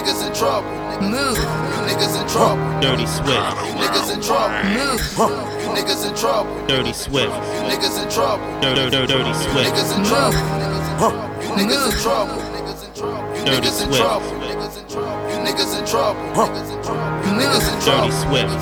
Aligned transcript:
niggas 0.00 0.26
in 0.26 0.32
trouble. 0.34 0.70
Move. 1.00 1.36
You 1.36 1.80
niggas 1.88 2.16
in 2.20 2.26
trouble. 2.28 2.80
Dirty 2.80 3.06
Swift. 3.06 3.28
You 3.28 3.74
niggas 3.76 4.08
in 4.14 4.20
trouble. 4.20 4.56
Move. 4.72 5.00
You 5.60 5.68
niggas 5.76 6.08
in 6.08 6.14
trouble. 6.16 6.66
Dirty 6.66 6.92
Swift. 6.92 7.28
You 7.28 7.60
niggas 7.68 8.02
in 8.02 8.08
trouble. 8.08 8.44
Dirty, 8.60 8.90
dirty, 8.90 9.06
dirty 9.12 9.34
Swift. 9.34 9.68
Niggas 9.68 9.96
in 9.96 10.04
trouble. 10.04 10.38
You 11.44 11.52
niggas 11.56 11.92
in 11.92 12.00
trouble. 12.00 12.36
Niggas 12.40 12.80
in 12.84 12.94
trouble. 12.94 13.28
You 13.36 13.44
Dirty 13.44 13.60
niggas 13.60 13.80
in 13.80 13.88
Swift. 13.88 14.00
trouble. 14.00 14.30
Niggas 14.40 14.76
in 14.80 14.88
trouble. 14.88 15.20
You 15.28 15.38
niggas 15.44 15.72
in 15.78 15.84
trouble. 15.86 16.20
Niggas 16.32 16.70
in 16.72 16.80
trouble. 16.80 17.20
You 17.20 17.32
niggas 17.36 17.66
in 17.68 17.76
trouble. 17.84 18.00
Dirty 18.00 18.12
Swift. 18.24 18.52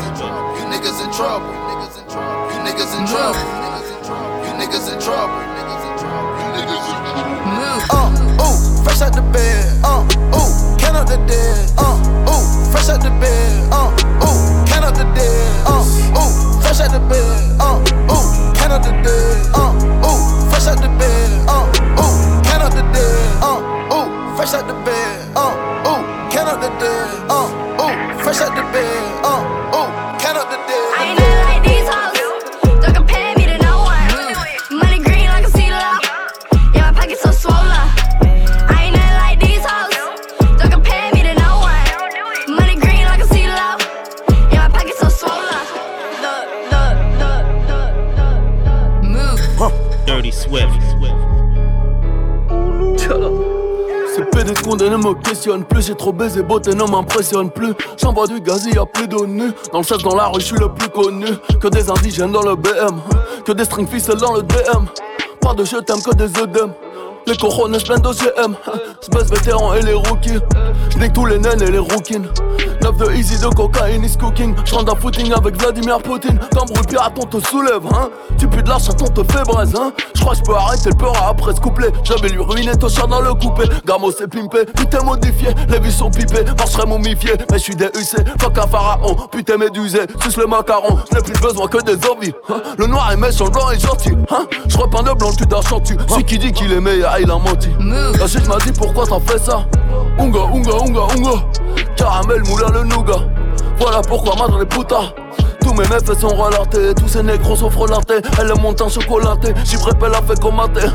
You 0.59 0.66
niggas 0.75 0.98
in 0.98 1.11
trouble. 1.15 1.55
Niggas 1.70 1.95
in 1.95 2.02
trouble. 2.02 2.34
You 2.43 2.62
niggas 2.66 2.93
in 2.98 3.07
trouble. 3.07 3.39
Niggas 3.39 3.87
in 3.87 4.02
trouble. 4.02 4.34
You 4.43 4.52
niggas 4.59 4.87
in 4.91 4.98
trouble. 4.98 5.39
Niggas 5.55 5.83
in 5.87 5.98
trouble. 6.02 6.34
You 6.39 6.51
niggas 6.59 6.87
in 6.91 7.02
trouble. 7.07 7.39
Move. 7.59 7.83
Uh, 7.91 8.43
ooh, 8.43 8.83
fresh 8.84 9.01
out 9.02 9.15
the 9.15 9.23
bed. 9.23 9.77
Count 10.98 11.11
up 11.12 11.19
the 11.20 11.27
dead. 11.30 11.70
Uh, 11.79 11.95
ooh, 12.27 12.73
fresh 12.73 12.88
out 12.88 13.01
the 13.01 13.11
bed. 13.23 13.70
Uh, 13.70 13.95
ooh, 14.27 14.66
count 14.66 14.84
up 14.84 14.95
the 14.98 15.05
dead. 15.15 15.62
Uh, 15.62 15.79
ooh, 16.19 16.61
fresh 16.61 16.80
out 16.80 16.91
the 16.91 16.98
bed. 16.98 17.55
Uh, 17.62 17.79
ooh, 18.11 18.27
count 18.59 18.73
up 18.73 18.83
the 18.83 18.91
dead. 19.07 19.47
Uh, 19.55 19.79
ooh, 20.02 20.51
fresh 20.51 20.66
out 20.66 20.83
the 20.83 20.91
bed. 20.98 21.47
Uh, 21.47 21.71
ooh, 22.02 22.43
count 22.43 22.66
up 22.66 22.74
the 22.74 22.83
dead. 22.91 23.38
Uh, 23.38 23.95
ooh, 23.95 24.34
fresh 24.34 24.55
out 24.55 24.66
the 24.66 24.74
bed. 24.83 25.30
Uh, 25.38 25.55
ooh, 25.87 26.02
count 26.34 26.51
up 26.51 26.59
the 26.66 26.71
dead. 26.83 27.30
Uh, 27.30 27.46
ooh, 27.79 27.95
fresh 28.19 28.41
out 28.43 28.57
the 28.59 28.66
bed. 28.74 29.23
Uh, 29.23 29.77
ooh, 29.77 29.77
PD 54.69 54.85
condamnés 54.85 54.97
me 54.97 55.15
questionnent 55.15 55.65
plus, 55.65 55.87
j'ai 55.87 55.95
trop 55.95 56.13
baisé, 56.13 56.43
beauté 56.43 56.74
ne 56.74 56.85
m'impressionne 56.85 57.51
plus. 57.51 57.73
J'envoie 57.97 58.27
du 58.27 58.41
gaz, 58.41 58.66
y 58.66 58.77
a 58.77 58.85
plus 58.85 59.09
de 59.09 59.25
nus. 59.25 59.52
Dans 59.73 59.79
le 59.79 59.85
chef, 59.85 60.02
dans 60.02 60.15
la 60.15 60.27
rue, 60.27 60.41
je 60.41 60.47
suis 60.47 60.59
le 60.59 60.69
plus 60.69 60.88
connu. 60.88 61.27
Que 61.60 61.69
des 61.69 61.91
indigènes 61.91 62.33
dans 62.33 62.43
le 62.43 62.55
BM, 62.55 63.01
que 63.45 63.52
des 63.52 63.65
string 63.65 63.88
ficelles 63.88 64.19
dans 64.19 64.34
le 64.34 64.43
DM. 64.43 64.84
Pas 65.41 65.55
de 65.55 65.65
je 65.65 65.77
t'aime, 65.77 66.03
que 66.03 66.15
des 66.15 66.38
œdèmes. 66.41 66.72
Les 67.27 67.37
corones 67.37 67.78
plein 67.83 67.99
d'OGM, 67.99 68.55
Space 69.00 69.31
vétéran 69.31 69.75
et 69.75 69.83
les 69.83 69.94
rookies. 69.94 70.41
J'nique 70.91 71.12
tous 71.12 71.27
les 71.27 71.38
naines 71.38 71.62
et 71.62 71.71
les 71.71 71.78
rookies. 71.78 72.22
9 72.89 72.97
de 72.97 73.15
easy 73.17 73.39
de 73.39 73.49
cocaïne 73.55 74.03
is 74.05 74.17
cooking. 74.17 74.55
J'rentre 74.65 74.94
un 74.94 74.97
footing 74.97 75.31
avec 75.34 75.61
Vladimir 75.61 75.99
Poutine. 75.99 76.39
T'embrouilles 76.50 76.87
pirate, 76.87 77.12
on 77.21 77.27
te 77.27 77.47
soulève, 77.47 77.83
hein. 77.93 78.09
Tu 78.39 78.49
pues 78.49 78.62
de 78.62 78.69
la 78.69 78.78
chatte, 78.78 79.03
on 79.03 79.09
te 79.09 79.31
fait 79.31 79.43
braise, 79.43 79.75
hein. 79.78 79.93
J'crois 80.15 80.33
que 80.33 80.39
j'peux 80.39 80.55
arrêter 80.55 80.89
le 80.89 80.97
peur 80.97 81.12
après 81.28 81.55
ce 81.55 81.61
couplet. 81.61 81.93
J'avais 82.03 82.31
lui 82.31 82.41
ruiner 82.41 82.75
ton 82.78 82.89
chat 82.89 83.06
dans 83.06 83.21
le 83.21 83.34
coupé. 83.34 83.65
Gamo 83.87 84.11
c'est 84.11 84.27
pimpé, 84.28 84.65
putain 84.65 85.03
modifié. 85.03 85.49
Les 85.69 85.81
vis 85.81 85.93
sont 85.93 86.11
pipées, 86.11 86.44
marcherait 86.56 86.87
momifié. 86.87 87.33
Mais 87.50 87.59
j'suis 87.59 87.77
DUC, 87.77 87.91
fuck 88.41 88.56
un 88.56 88.66
pharaon. 88.66 89.16
Putain 89.31 89.59
médusé, 89.59 90.00
suce 90.22 90.39
le 90.39 90.47
macaron. 90.47 90.99
J'n'ai 91.12 91.21
plus 91.21 91.39
besoin 91.43 91.69
que 91.69 91.83
des 91.83 91.99
envies. 92.09 92.33
hein. 92.49 92.62
Le 92.78 92.87
noir 92.87 93.12
est 93.12 93.16
méchant, 93.19 93.44
le 93.44 93.50
blanc 93.50 93.71
est 93.71 93.81
gentil. 93.84 94.12
Hein. 94.31 94.47
J'repeins 94.66 95.03
de 95.03 95.12
blanc 95.12 95.28
le 95.31 95.37
cul 95.37 95.47
d'un 95.47 95.61
chantu. 95.61 95.94
Celui 96.09 96.25
qui 96.25 96.39
dit 96.39 96.53
qu'il 96.53 96.72
est 96.72 96.81
meilleur, 96.81 97.15
il 97.21 97.31
a 97.31 97.37
menti. 97.39 97.69
La 98.19 98.27
shit 98.27 98.49
m'a 98.49 98.56
dit 98.56 98.72
pourquoi 98.72 99.05
t'as 99.06 99.21
fait 99.21 99.39
ça. 99.39 99.66
Unga, 100.19 100.41
unga, 100.55 100.72
unga, 100.87 101.00
unga. 101.16 101.44
Caramel, 101.99 102.43
moulin, 102.44 102.71
le 102.72 102.84
nougat. 102.84 103.21
Voilà 103.78 104.00
pourquoi 104.03 104.37
madre 104.37 104.60
les 104.60 104.66
putas. 104.66 105.12
Tous 105.60 105.75
mes 105.75 105.86
meufs 105.88 106.19
sont 106.19 106.28
relatés, 106.28 106.94
tous 106.94 107.09
ces 107.09 107.22
négros 107.22 107.56
sont 107.56 107.70
frelatés. 107.70 108.20
Elle 108.41 108.50
est 108.50 108.60
montée 108.60 108.84
en 108.84 108.88
chocolaté, 108.88 109.53
j'y 109.64 109.76
prépare 109.76 110.10
la 110.10 110.22
fait 110.22 110.41
commater. 110.41 110.88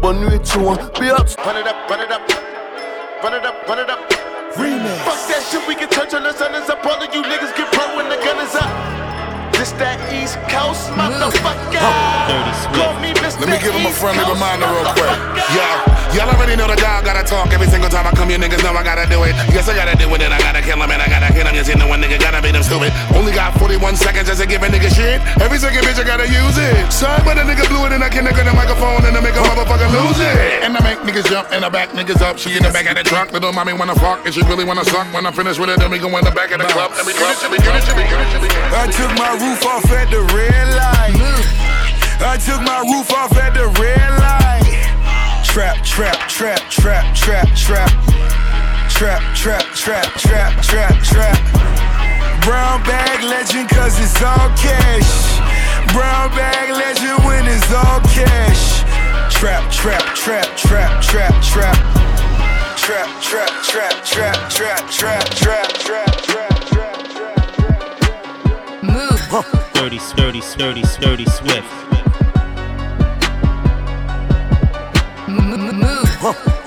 Bonne 0.00 0.20
nuit, 0.20 0.40
chouin, 0.44 0.76
biatch. 0.98 1.36
Run 1.44 1.58
it 1.58 1.66
up, 1.66 1.76
run 1.90 1.98
it 1.98 2.10
up. 2.10 2.22
Run 3.22 3.32
it 3.32 3.44
up, 3.44 3.68
run 3.68 3.78
it 3.78 3.90
up. 3.90 3.98
Remix. 4.56 4.94
Fuck 5.04 5.18
that 5.28 5.42
shit, 5.50 5.60
we 5.66 5.74
can 5.74 5.88
touch 5.88 6.14
on 6.14 6.22
the 6.22 6.32
sun 6.32 6.54
is 6.54 6.70
up. 6.70 6.86
All 6.86 7.02
of 7.02 7.12
you 7.12 7.22
niggas 7.22 7.54
get 7.56 7.72
pro 7.72 7.96
when 7.96 8.08
the 8.08 8.16
gun 8.22 8.38
is 8.38 8.54
up. 8.54 8.70
This 9.54 9.70
that 9.78 10.02
East 10.10 10.36
Coast 10.50 10.90
motherfucker. 10.98 11.78
Dirty 12.26 12.54
Swift. 12.58 12.74
Call 12.74 12.94
me 12.98 13.14
Mr. 13.22 13.40
Let 13.40 13.48
me 13.54 13.58
give 13.62 13.74
him 13.74 13.86
a 13.86 13.94
friendly 13.94 14.26
reminder 14.26 14.66
real 14.66 14.82
quick. 14.92 15.06
motherfucker. 15.06 15.54
Yo, 15.54 16.18
y'all 16.18 16.30
already 16.34 16.56
know 16.58 16.66
the 16.66 16.76
dog 16.76 17.06
gotta 17.06 17.22
talk 17.22 17.52
every 17.54 17.70
single 17.70 17.88
time 17.88 18.06
I 18.06 18.12
come. 18.12 18.28
You 18.28 18.38
niggas 18.38 18.66
know 18.66 18.74
I 18.74 18.82
gotta 18.82 19.06
do 19.06 19.22
it. 19.24 19.32
Yes, 19.54 19.70
I 19.70 19.78
gotta 19.78 19.94
do 19.94 20.10
it, 20.10 20.20
and 20.20 20.34
I 20.34 20.38
gotta 20.42 20.60
kill 20.60 20.80
him, 20.80 20.90
and 20.90 21.00
I 21.00 21.06
gotta 21.06 21.30
hit 21.30 21.46
him. 21.46 21.54
You 21.54 21.62
see, 21.62 21.78
no 21.78 21.86
one 21.86 22.02
nigga 22.02 22.18
gotta 22.18 22.42
beat 22.42 22.56
him 22.58 22.66
stupid. 22.66 22.90
Only 23.14 23.30
got 23.30 23.54
41 23.60 23.94
seconds 23.94 24.26
just 24.26 24.42
to 24.42 24.46
give 24.46 24.62
a 24.62 24.68
nigga 24.68 24.90
shit. 24.90 25.22
Every 25.38 25.58
second 25.62 25.86
bitch, 25.86 26.02
I 26.02 26.04
gotta 26.04 26.26
use 26.26 26.58
it. 26.58 26.74
Sorry, 26.90 27.22
but 27.22 27.38
a 27.38 27.46
nigga 27.46 27.64
blew 27.70 27.86
it, 27.86 27.92
and 27.94 28.02
I 28.02 28.10
can 28.10 28.26
nigga 28.26 28.42
the 28.42 28.52
microphone, 28.52 29.06
and 29.06 29.14
I 29.14 29.20
make 29.22 29.38
a 29.38 29.44
motherfucker 29.46 29.86
lose 29.94 30.18
it. 30.18 30.66
And 30.66 30.74
I 30.76 30.80
make 30.82 30.98
niggas 31.06 31.30
jump, 31.30 31.52
and 31.52 31.64
I 31.64 31.68
back 31.68 31.90
niggas 31.94 32.20
up. 32.20 32.38
She 32.38 32.56
in 32.56 32.62
the 32.66 32.74
back 32.74 32.90
of 32.90 32.96
the 32.98 33.04
trunk. 33.04 33.32
Little 33.32 33.52
mommy 33.52 33.72
wanna 33.72 33.94
fuck, 33.94 34.24
and 34.26 34.34
she 34.34 34.42
really 34.50 34.64
wanna 34.64 34.84
suck. 34.84 35.06
When 35.14 35.26
I'm 35.26 35.32
finished 35.32 35.60
with 35.60 35.70
it, 35.70 35.78
then 35.78 35.90
we 35.90 35.98
go 35.98 36.10
in 36.18 36.24
the 36.24 36.34
back 36.34 36.50
of 36.50 36.58
the 36.58 36.68
club. 36.74 36.90
And 36.98 37.06
we 37.06 37.12
club, 37.14 37.36
and 37.44 37.52
we 37.52 37.58
club, 37.62 37.78
and 37.78 37.96
we 37.96 38.04
club, 38.10 38.26
and 38.34 38.42
we 38.42 38.48
club. 38.48 38.72
I 38.74 38.90
took 38.90 39.12
my 39.14 39.36
roof 39.44 39.66
off 39.66 39.90
at 39.90 40.10
the 40.10 40.22
red 40.32 40.66
light. 40.72 41.20
I 42.24 42.36
took 42.40 42.62
my 42.62 42.80
roof 42.88 43.12
off 43.12 43.36
at 43.36 43.52
the 43.52 43.68
red 43.80 44.10
light. 44.24 45.44
Trap, 45.44 45.84
trap, 45.84 46.16
trap, 46.28 46.60
trap, 46.70 47.14
trap, 47.14 47.48
trap. 47.54 47.90
Trap, 48.88 49.22
trap, 49.36 49.64
trap, 49.74 50.06
trap, 50.16 50.62
trap, 50.62 50.94
trap. 51.02 51.38
Brown 52.44 52.82
bag 52.84 53.22
legend, 53.24 53.68
cause 53.68 53.98
it's 54.00 54.22
all 54.22 54.48
cash. 54.56 55.12
Brown 55.92 56.30
bag 56.30 56.70
legend 56.70 57.24
when 57.24 57.44
it's 57.46 57.70
all 57.72 58.00
cash. 58.16 58.80
Trap, 59.32 59.70
trap, 59.70 60.04
trap, 60.14 60.56
trap, 60.56 61.02
trap, 61.02 61.34
trap. 61.42 61.76
Trap, 62.78 63.08
trap, 63.20 63.52
trap, 63.62 64.04
trap, 64.04 64.50
trap, 64.50 64.90
trap, 64.90 65.24
trap, 65.30 65.68
trap. 65.74 66.13
Dirty, 69.34 69.98
dirty, 70.14 70.40
dirty, 70.56 70.82
dirty 71.00 71.24
Swift. 71.24 71.66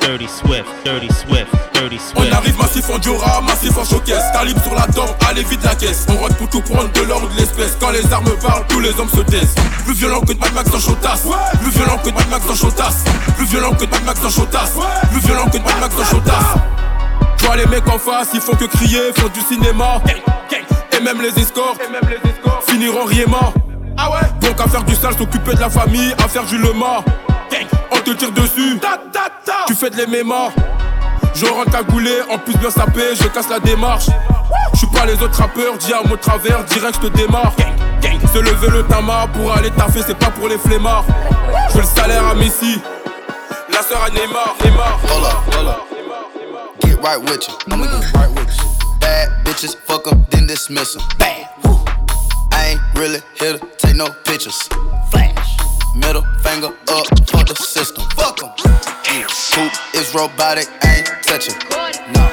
Dirty 0.01 0.27
Swift. 0.27 0.67
Dirty 0.83 1.07
Swift. 1.07 1.49
Dirty 1.73 1.95
On 1.95 1.99
Swift. 1.99 2.33
arrive 2.33 2.57
massif 2.57 2.89
en 2.89 2.97
Diora, 2.97 3.39
massif 3.39 3.77
en 3.77 3.85
showcase 3.85 4.21
Calibre 4.33 4.61
sur 4.63 4.75
la 4.75 4.85
dent, 4.87 5.05
allez 5.29 5.43
vite 5.43 5.63
la 5.63 5.75
caisse 5.75 6.07
On 6.09 6.17
rentre 6.17 6.35
pour 6.35 6.49
tout 6.49 6.61
prendre 6.61 6.91
de 6.91 7.01
l'or 7.03 7.23
ou 7.23 7.27
de 7.27 7.39
l'espèce 7.39 7.77
Quand 7.79 7.91
les 7.91 8.11
armes 8.11 8.35
parlent, 8.41 8.65
tous 8.67 8.81
les 8.81 8.99
hommes 8.99 9.09
se 9.09 9.21
taisent 9.21 9.55
Plus 9.85 9.93
violent 9.93 10.19
que 10.19 10.33
de 10.33 10.39
Mad 10.39 10.53
Max 10.53 10.69
chotasse 10.71 11.21
Plus 11.61 11.71
violent 11.71 11.97
que 11.99 12.09
de 12.09 12.15
Mad 12.15 12.29
Max 12.29 12.45
en 12.49 12.55
chotasse 12.55 13.05
Plus 13.37 13.45
violent 13.45 13.71
que 13.71 13.83
de 13.85 13.91
Mad 13.91 14.03
Max 14.05 14.19
chotasse 14.35 14.73
Plus 15.11 15.21
violent 15.21 15.45
que 15.45 15.57
de 15.57 15.63
Mad 15.63 15.79
Max 15.79 15.95
chotasse 16.09 16.57
Je 17.37 17.45
vois 17.45 17.55
les 17.55 17.65
mecs 17.67 17.87
en 17.87 17.97
face, 17.97 18.29
ils 18.33 18.41
font 18.41 18.55
que 18.55 18.65
crier, 18.65 19.13
font 19.15 19.29
du 19.29 19.39
cinéma 19.41 20.01
Et 20.91 20.99
même 21.01 21.21
les 21.21 21.41
escorts 21.41 21.77
finiront 22.77 23.05
riement 23.05 23.53
Ah 23.97 24.11
ouais? 24.11 24.27
Donc 24.39 24.59
à 24.61 24.67
faire 24.67 24.83
du 24.83 24.93
sale, 24.93 25.13
s'occuper 25.17 25.53
de 25.53 25.59
la 25.59 25.69
famille, 25.69 26.13
à 26.23 26.27
faire 26.27 26.43
du 26.43 26.57
lema 26.57 27.03
On 27.91 27.97
te 27.97 28.11
tire 28.11 28.31
dessus, 28.31 28.79
tu 29.67 29.73
fais 29.75 29.89
de 29.89 29.97
l'MMA 29.97 30.49
je 31.33 31.45
rentre 31.45 31.69
cagoulé, 31.69 32.13
en 32.31 32.39
plus 32.39 32.57
bien 32.57 32.71
sapé, 32.71 33.13
je 33.13 33.27
casse 33.27 33.47
la 33.47 33.59
démarche. 33.59 34.07
Je 34.73 34.79
suis 34.79 34.87
pas 34.87 35.05
les 35.05 35.21
autres 35.21 35.37
rappeurs, 35.37 35.77
dis 35.77 35.93
à 35.93 36.01
mot 36.01 36.17
travers, 36.17 36.63
direct 36.63 36.97
je 36.99 37.07
te 37.07 37.15
démarre. 37.15 37.53
Se 38.33 38.39
lever 38.39 38.69
le 38.71 38.81
tama 38.87 39.27
pour 39.33 39.53
aller 39.53 39.69
taffer, 39.69 40.01
c'est 40.07 40.17
pas 40.17 40.31
pour 40.31 40.47
les 40.47 40.57
flemmards. 40.57 41.05
Je 41.69 41.73
veux 41.75 41.81
le 41.81 41.85
salaire 41.85 42.25
à 42.25 42.33
Messi, 42.33 42.81
la 43.71 43.83
sœur 43.83 44.03
à 44.03 44.09
Neymar, 44.09 44.55
Neymar. 44.65 44.99
Hold 45.11 45.25
up, 45.25 45.55
hold 45.55 45.67
up. 45.67 45.87
Get 46.81 47.03
right 47.03 47.19
with 47.21 47.47
you. 47.47 47.53
I'ma 47.71 47.85
get 47.85 48.13
right 48.15 48.29
with 48.31 48.57
you. 48.57 48.97
Bad 48.99 49.29
bitches, 49.45 49.77
fuck 49.85 50.07
'em, 50.07 50.25
then 50.31 50.47
dismiss 50.47 50.95
'em. 50.95 51.03
Bang. 51.19 51.56
I 52.67 52.71
ain't 52.71 52.99
really 52.99 53.21
here 53.39 53.57
to 53.57 53.65
take 53.77 53.95
no 53.95 54.09
pictures. 54.25 54.67
Flash. 55.09 55.55
Middle 55.95 56.23
finger 56.43 56.75
up, 56.91 57.07
fuck 57.31 57.47
the 57.47 57.55
system. 57.55 58.03
Fuck 58.19 58.43
'em. 58.43 58.51
Poop 59.55 59.71
is 59.95 60.13
robotic, 60.13 60.67
I 60.83 60.97
ain't 60.97 61.07
touching. 61.23 61.55
No. 62.11 62.27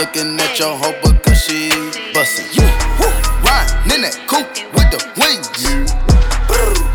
Looking 0.00 0.40
at 0.40 0.58
your 0.58 0.78
hoe 0.78 0.96
because 1.02 1.44
she 1.44 1.68
bustin'. 2.14 2.46
You. 2.56 2.64
Woo. 3.00 3.12
Riding 3.44 3.96
in 3.96 4.00
that 4.00 4.16
coupe 4.26 4.48
with 4.72 4.88
the 4.94 5.00
wings. 5.20 5.48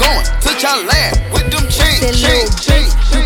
Going 0.02 0.26
to 0.42 0.52
Thailand 0.58 1.14
with 1.34 1.46
them 1.54 1.70
chains. 1.70 2.02
Chains, 2.02 2.22
chains, 2.26 2.50
bitch, 2.50 2.68
you 2.68 2.74
chains. 2.74 3.05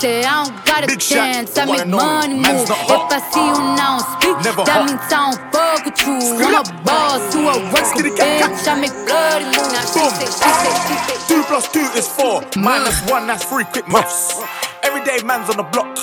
Say 0.00 0.24
I 0.24 0.44
don't 0.44 0.54
got 0.64 0.66
got 0.66 0.84
a 0.84 0.86
Big 0.88 1.00
chance. 1.00 1.50
the 1.52 1.62
I 1.62 1.64
make 1.66 1.86
money 1.86 2.34
move. 2.34 2.46
If. 2.46 2.70
I 2.70 3.20
see 3.32 3.40
you 3.40 3.58
now 3.78 3.98
speak, 3.98 4.36
Never 4.44 4.64
that 4.64 4.84
hot. 4.84 4.86
means 4.90 5.00
I 5.08 5.14
don't 5.24 5.38
fuck 5.54 5.84
with 5.86 6.00
you. 6.04 6.18
I'm 6.44 6.60
a 6.60 6.84
boss 6.84 7.32
to 7.32 7.38
a 7.40 7.54
worker, 7.72 7.86
Skitty 7.88 8.16
cat 8.16 8.28
cat. 8.42 8.50
bitch. 8.52 8.68
I 8.68 8.74
make 8.80 8.92
bloody 9.06 9.46
moves. 9.46 9.72
Now 9.72 9.84
she 9.86 10.00
Boom. 10.00 10.10
say, 10.18 10.28
she 10.28 10.50
say, 10.60 10.72
she 10.86 10.96
say. 11.08 11.16
Two 11.30 11.42
plus 11.48 11.66
two 11.72 11.86
is 11.96 12.08
four. 12.08 12.42
Minus 12.56 13.00
one, 13.10 13.26
that's 13.26 13.44
three 13.44 13.64
quick 13.64 13.88
maths. 13.88 14.40
Everyday 14.82 15.22
man's 15.24 15.48
on 15.50 15.56
the 15.56 15.68
block. 15.72 15.96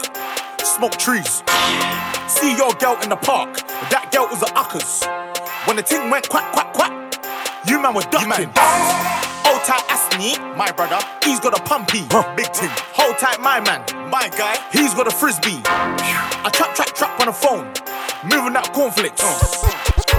Smoke 0.64 0.98
trees. 0.98 1.44
See 2.28 2.56
your 2.58 2.74
girl 2.80 2.98
in 3.04 3.10
the 3.10 3.18
park. 3.22 3.58
That 3.92 4.10
girl 4.12 4.28
was 4.32 4.42
a 4.42 4.50
uckers. 4.58 5.04
When 5.68 5.76
the 5.78 5.84
ting 5.84 6.10
went 6.10 6.28
quack, 6.30 6.52
quack, 6.54 6.74
quack, 6.74 6.92
you 7.68 7.82
man 7.82 7.94
were 7.94 8.02
ducking. 8.10 8.50
Hold 9.44 9.62
tight, 9.64 9.84
Asznee, 9.90 10.38
my 10.56 10.72
brother. 10.72 11.00
He's 11.24 11.40
got 11.40 11.58
a 11.58 11.62
pumpy, 11.64 12.02
big 12.36 12.52
ting. 12.54 12.70
Hold 12.94 13.18
tight, 13.18 13.40
my 13.42 13.60
man, 13.60 13.82
my 14.10 14.30
guy. 14.38 14.58
He's 14.72 14.94
got 14.94 15.08
a 15.08 15.12
frisbee. 15.12 15.62
I 15.66 16.50
trap, 16.54 16.76
trap, 16.76 16.94
trap 16.94 17.20
on 17.20 17.28
the 17.28 17.34
phone. 17.34 17.66
Moving 18.24 18.54
that 18.54 18.70
cornflakes. 18.74 19.24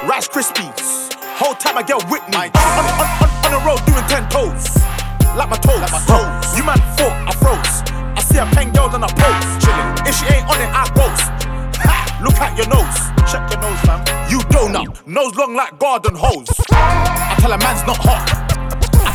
Rice 0.02 0.26
Krispies. 0.26 1.14
Whole 1.38 1.54
time 1.54 1.78
I 1.78 1.82
get 1.82 2.02
Whitney. 2.10 2.50
On, 2.50 2.82
on, 2.82 2.86
on, 2.98 3.30
on 3.46 3.50
the 3.54 3.62
road 3.62 3.78
doing 3.86 4.06
ten 4.10 4.26
toes. 4.26 4.74
Like 5.38 5.50
my 5.50 5.58
toes. 5.62 5.78
Like 5.78 5.94
my 5.94 6.02
toes. 6.10 6.58
You 6.58 6.66
man 6.66 6.82
thought 6.98 7.14
I 7.22 7.32
froze. 7.38 7.86
I 8.18 8.20
see 8.26 8.38
a 8.38 8.46
pen 8.50 8.72
girl 8.74 8.90
on 8.90 9.06
a 9.06 9.10
pose. 9.10 9.46
Chillin'. 9.62 10.02
If 10.02 10.18
she 10.18 10.26
ain't 10.34 10.46
on 10.50 10.58
it, 10.58 10.70
I 10.74 10.82
roast. 10.98 11.46
Ha! 11.86 12.18
Look 12.22 12.38
at 12.42 12.58
your 12.58 12.66
nose. 12.68 12.98
Check 13.30 13.46
your 13.54 13.62
nose, 13.62 13.80
fam. 13.86 14.02
You 14.30 14.38
donut. 14.50 15.06
Nose 15.06 15.34
long 15.36 15.54
like 15.54 15.78
garden 15.78 16.14
hose. 16.14 16.50
I 16.70 17.36
tell 17.38 17.52
a 17.52 17.58
man's 17.58 17.86
not 17.86 17.98
hot. 17.98 18.41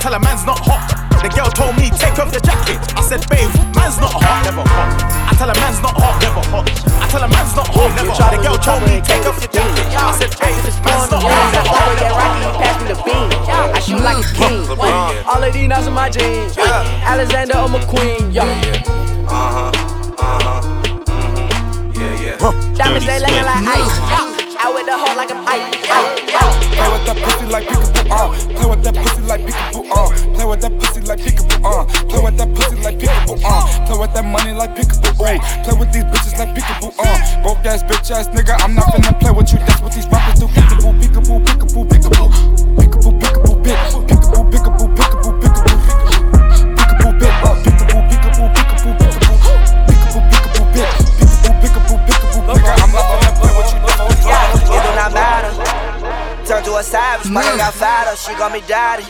I 0.07 0.09
tell 0.09 0.23
a 0.23 0.23
man's 0.23 0.45
not 0.47 0.63
hot. 0.63 0.87
The 1.19 1.27
girl 1.35 1.51
told 1.51 1.75
me 1.75 1.91
take 1.91 2.15
off 2.15 2.31
your 2.31 2.39
jacket. 2.39 2.79
I 2.95 3.03
said, 3.03 3.27
babe, 3.27 3.51
man's 3.75 3.99
not 3.99 4.15
hot. 4.15 4.39
Never 4.47 4.63
hot. 4.63 5.03
I 5.03 5.35
tell 5.35 5.51
a 5.51 5.55
man's 5.59 5.83
not 5.83 5.99
hot. 5.99 6.15
Never 6.23 6.39
hot. 6.47 6.63
I 7.03 7.11
tell 7.11 7.19
a 7.19 7.27
man's 7.27 7.51
not 7.51 7.67
hot. 7.67 7.91
Never 7.91 8.15
hot. 8.15 8.31
The 8.31 8.39
girl 8.39 8.55
told 8.55 8.87
me 8.87 9.03
take 9.03 9.27
off 9.27 9.35
your 9.43 9.51
jacket. 9.51 9.83
I 9.99 10.15
said, 10.15 10.31
babe, 10.39 10.63
man's 10.87 11.11
not 11.11 11.27
hot. 11.27 11.51
Never 11.51 11.67
hot. 11.67 11.91
Over 11.91 11.99
there, 11.99 12.15
Rocky, 12.15 12.47
pass 12.55 12.75
me 12.79 12.87
the 12.87 12.95
bean. 13.03 13.27
I 13.51 13.79
shoot 13.83 13.99
like 13.99 14.23
a 14.23 14.31
king. 14.31 14.63
Uh, 14.79 15.27
all 15.27 15.43
of 15.43 15.51
these 15.51 15.67
nuts 15.67 15.91
in 15.91 15.93
my 15.93 16.07
jeans. 16.07 16.55
Alexander, 16.55 17.59
I'm 17.59 17.75
a 17.75 17.83
queen. 17.83 18.31
Yeah. 18.31 18.47
Uh 19.27 19.27
huh. 19.27 19.75
Uh 20.23 20.39
huh. 20.39 20.63
Mm-hmm. 21.03 21.99
Yeah, 21.99 22.39
yeah. 22.39 22.79
Diamonds, 22.79 23.03
they 23.03 23.19
looking 23.19 23.43
like 23.43 23.75
ice. 23.75 23.91
Out 24.55 24.71
with 24.71 24.87
the 24.87 24.95
hoe 24.95 25.19
like 25.19 25.35
I'm 25.35 25.43
ice. 25.43 26.66
Play 26.77 26.89
with 26.93 27.05
that 27.07 27.17
pussy 27.17 27.45
like 27.47 27.65
peekaboo, 27.67 28.11
uh. 28.11 28.29
Play 28.55 28.67
with 28.69 28.83
that 28.83 28.95
pussy 28.95 29.21
like 29.21 29.41
peekaboo, 29.41 29.81
uh. 29.91 30.09
Play 30.35 30.45
with 30.45 30.61
that 30.61 30.73
pussy 30.79 31.01
like 31.01 31.19
peekaboo, 31.19 31.65
uh. 31.65 31.85
Play 32.07 32.21
with 32.23 32.37
that 32.37 32.49
pussy 32.55 32.75
like 32.85 32.97
peekaboo, 32.99 33.41
uh. 33.43 33.85
Play 33.87 33.97
with 33.97 34.13
that 34.13 34.25
money 34.25 34.53
like 34.53 34.75
peekaboo, 34.75 35.11
uh. 35.17 35.39
Play 35.63 35.75
with 35.79 35.91
these 35.91 36.03
bitches 36.05 36.37
like 36.37 36.53
peekaboo, 36.55 36.93
uh. 36.99 37.41
Broke 37.43 37.65
ass 37.65 37.83
bitch 37.83 38.11
ass 38.11 38.27
nigga, 38.29 38.55
I'm 38.61 38.75
not 38.75 38.85
finna 38.93 39.19
play 39.19 39.31
with 39.31 39.51
you. 39.51 39.59
That's 39.59 39.81
what 39.81 39.91
these 39.93 40.07
rappers 40.07 40.39
do. 40.39 40.47
Peekaboo, 40.47 40.93
peekaboo, 41.01 41.39
peekaboo, 41.45 41.83
peekaboo. 41.89 42.29
Peekaboo, 42.77 43.11
peekaboo, 43.19 43.55
bitch. 43.65 43.91
Peekaboo, 44.07 44.43
peekaboo, 44.51 44.87
peekaboo, 44.95 45.33
peekaboo. 45.41 45.77
Peekaboo, 46.77 47.11
bitch. 47.17 47.37
Peekaboo, 47.65 48.01
peekaboo, 48.09 48.47
peekaboo, 48.53 48.93
peekaboo. 49.01 49.57
Peekaboo, 49.87 50.21
peekaboo, 50.29 50.65
bitch. 50.73 50.95
Peekaboo, 51.61 51.97
peekaboo, 52.05 52.41
peekaboo. 52.45 52.77
I'm 52.77 52.91
not 52.93 53.03
finna 53.09 53.31
play 53.39 53.51
with 53.57 53.73
you. 53.73 53.79
It 54.77 54.83
do 54.83 54.91
not 54.95 55.13
matter. 55.13 55.56
Turn 56.47 56.63
to 56.63 56.79
a 56.79 56.83
savage, 56.83 57.27
fucking 57.27 57.59
got 57.59 57.73
fatter. 57.75 58.15
She 58.15 58.31
got 58.39 58.55
me 58.55 58.63
daddy. 58.63 59.03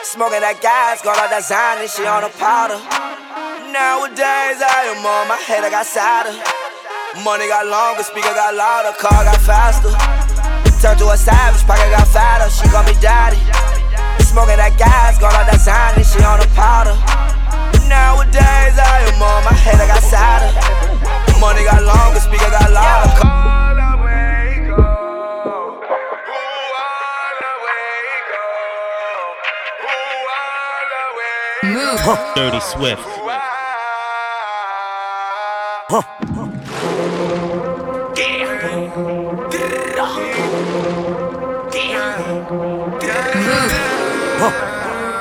Smoking 0.00 0.40
that 0.40 0.64
gas, 0.64 1.04
got 1.04 1.20
all 1.20 1.28
that 1.28 1.44
Zany, 1.44 1.84
she 1.92 2.08
on 2.08 2.24
a 2.24 2.32
powder. 2.40 2.80
Nowadays, 3.68 4.64
I 4.64 4.88
am 4.88 5.04
on 5.04 5.28
my 5.28 5.36
head, 5.44 5.60
I 5.60 5.68
got 5.68 5.84
sadder. 5.84 6.32
Money 7.20 7.52
got 7.52 7.68
longer, 7.68 8.00
speaker 8.00 8.32
got 8.32 8.56
louder, 8.56 8.96
car 8.96 9.28
got 9.28 9.44
faster. 9.44 9.92
Turn 10.80 10.96
to 11.04 11.12
a 11.12 11.20
savage, 11.20 11.60
pocket 11.68 11.92
got 11.92 12.08
fatter, 12.08 12.48
she 12.48 12.64
got 12.72 12.88
me 12.88 12.96
daddy. 12.96 13.36
Smoking 14.24 14.56
that 14.56 14.72
gas, 14.80 15.20
got 15.20 15.36
all 15.36 15.44
that 15.44 15.60
Zany, 15.60 16.00
she 16.00 16.24
on 16.24 16.40
a 16.40 16.48
powder. 16.56 16.96
Dirty 32.34 32.60
Swift. 32.60 33.00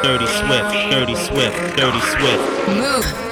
Dirty 0.01 0.27
Swift. 0.27 0.73
Dirty 0.89 1.15
Swift. 1.15 1.77
Dirty 1.77 2.01
Swift. 2.01 2.63
Et 2.67 3.22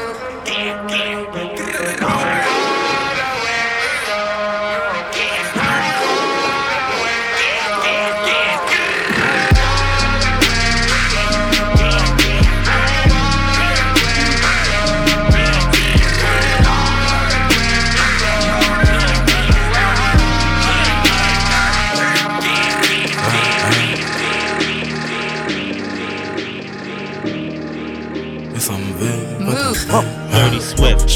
Swift. 30.78 31.11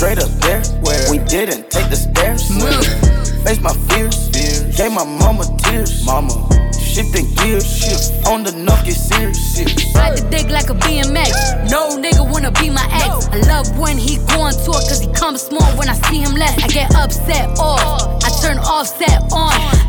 Straight 0.00 0.18
up 0.18 0.30
there, 0.40 0.62
Where 0.80 1.10
we 1.10 1.18
didn't 1.18 1.68
take 1.70 1.90
the 1.90 1.94
stairs. 1.94 2.48
Face 3.44 3.60
my 3.60 3.74
fears, 3.92 4.30
gave 4.74 4.92
my 4.92 5.04
mama 5.04 5.44
tears. 5.58 6.06
Mama, 6.06 6.32
shifting 6.72 7.28
gears, 7.34 7.68
on 8.26 8.42
the 8.42 8.52
nuff 8.52 8.82
get 8.86 8.94
serious. 8.94 9.60
Ride 9.94 10.16
the 10.16 10.26
dick 10.30 10.48
like 10.48 10.70
a 10.70 10.74
BMX. 10.74 11.68
No 11.70 12.00
nigga 12.00 12.24
wanna 12.32 12.50
be 12.50 12.70
my 12.70 12.88
ex. 13.04 13.28
I 13.28 13.44
love 13.46 13.78
when 13.78 13.98
he 13.98 14.16
go 14.32 14.40
on 14.40 14.54
tour 14.64 14.80
cause 14.88 15.00
he 15.00 15.12
comes 15.12 15.42
small 15.42 15.68
when 15.76 15.90
I 15.90 15.94
see 16.08 16.20
him 16.20 16.32
less. 16.32 16.56
I 16.64 16.68
get 16.68 16.94
upset 16.94 17.58
off. 17.58 18.24
I 18.24 18.30
turn 18.40 18.56
offset 18.56 19.20
on. 19.34 19.79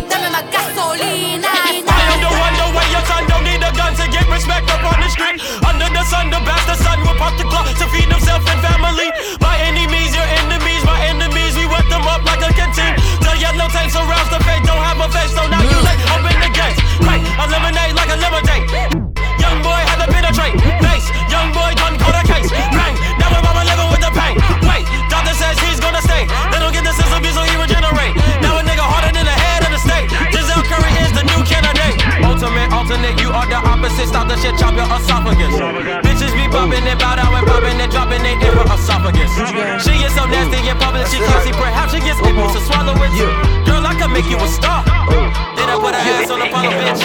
dame 0.00 0.28
ma 0.34 0.42
gasolina. 0.50 1.50
I 1.50 2.02
am 2.10 2.18
the 2.18 2.30
one, 2.30 2.54
the 2.58 2.66
way 2.74 2.86
your 2.90 3.04
son 3.06 3.22
don't 3.30 3.44
need 3.44 3.62
a 3.62 3.70
gun 3.74 3.92
to 3.94 4.06
get 4.10 4.26
respect 4.30 4.66
up 4.70 4.82
on 4.82 4.98
the 5.00 5.08
street. 5.10 5.38
Under 5.62 5.88
the 5.90 6.04
sun, 6.06 6.30
the 6.30 6.40
bastard 6.42 6.80
son 6.82 6.98
will 7.02 7.16
pop 7.18 7.34
the 7.38 7.46
clock 7.46 7.68
to 7.68 7.86
feed 7.92 8.10
himself 8.10 8.42
and 8.50 8.60
family. 8.62 9.08
By 9.38 9.58
any 9.62 9.86
means, 9.86 10.14
your 10.14 10.26
enemies, 10.42 10.82
my 10.84 10.98
enemies, 11.06 11.54
we 11.54 11.66
wet 11.66 11.86
them 11.90 12.02
up 12.06 12.24
like 12.26 12.42
a 12.42 12.50
canteen. 12.54 12.94
The 13.22 13.38
yellow 13.38 13.68
tanks 13.70 13.94
surrounds 13.94 14.30
the 14.30 14.40
face, 14.42 14.62
don't 14.66 14.82
have 14.82 14.98
a 14.98 15.08
face, 15.14 15.32
so 15.34 15.46
now 15.46 15.62
you 15.62 15.78
like 15.86 16.00
open 16.10 16.36
the 16.42 16.50
gates. 16.50 16.80
Right, 17.04 17.22
eliminate 17.38 17.94
like 17.94 18.10
a 18.10 18.18
lemonade. 18.18 18.66
Young 19.38 19.58
boy 19.62 19.80
had 19.86 19.98
to 20.02 20.08
penetrate. 20.10 20.56
Face, 20.82 21.06
young 21.30 21.52
boy 21.52 21.70
done 21.78 21.94
caught 22.02 22.18
a 22.18 22.24
case. 22.26 22.73
You 33.18 33.30
are 33.30 33.46
the 33.46 33.58
opposite, 33.60 34.08
stop 34.08 34.28
the 34.28 34.36
shit, 34.38 34.56
chop 34.58 34.74
your 34.74 34.88
esophagus. 34.88 35.54
Bitches 36.04 36.34
be 36.34 36.46
bumping 36.48 36.84
and 36.84 36.98
bow 36.98 37.16
down 37.16 37.34
and 37.34 37.46
popping 37.46 37.78
and 37.80 37.90
dropping 37.90 38.22
they 38.22 38.34
in 38.34 38.52
her 38.52 38.66
esophagus. 38.74 39.30
She 39.82 39.94
is 40.02 40.12
so 40.14 40.26
nasty 40.26 40.60
in 40.64 40.76
public, 40.78 41.06
she 41.08 41.18
can't 41.18 41.42
see 41.44 41.52
perhaps 41.52 41.92
she 41.92 42.00
gets 42.00 42.20
able 42.20 42.48
to 42.50 42.60
swallow 42.66 42.94
it. 42.96 43.12
Girl, 43.66 43.84
I 43.86 43.94
can 43.98 44.12
make 44.12 44.26
you 44.26 44.36
a 44.36 44.48
star. 44.48 44.84
Then 45.56 45.70
I 45.70 45.76
put 45.80 45.94
a 45.94 46.00
ass 46.00 46.30
on 46.30 46.40
the 46.40 46.48
bottom, 46.50 46.72
bitch. 46.72 47.00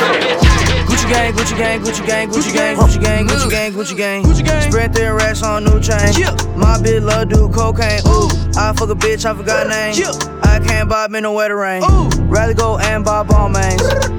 Gucci 0.89 1.08
gang, 1.10 1.34
Gucci 1.34 1.56
gang, 1.58 1.80
Gucci 1.80 2.06
gang, 2.06 2.30
Gucci 2.30 2.54
gang, 2.54 2.78
Gucci 2.78 3.00
gang, 3.01 3.28
Gucci 3.28 3.50
gang, 3.50 3.74
Gucci 3.74 3.96
gang. 3.98 4.24
Gucci 4.24 4.46
gang. 4.46 4.72
Spread 4.72 4.94
their 4.94 5.16
racks 5.16 5.44
on 5.44 5.63
new 5.63 5.80
chain. 5.80 6.13
My 6.58 6.78
bitch 6.78 7.01
love 7.04 7.30
do 7.30 7.50
cocaine. 7.50 8.01
Ooh, 8.08 8.30
I 8.58 8.74
fuck 8.75 8.89
a 8.89 8.96
bitch, 8.96 9.25
I 9.25 9.34
forgot 9.34 9.68
name. 9.68 9.96
I 10.44 10.60
can't 10.60 10.89
buy 10.89 11.08
me 11.08 11.22
no 11.22 11.34
wetter 11.34 11.56
rain. 11.56 11.84
Ooh, 11.84 12.10
rather 12.25 12.54
go 12.54 12.78
and 12.78 13.06
buy 13.06 13.24
Balmains. 13.24 14.19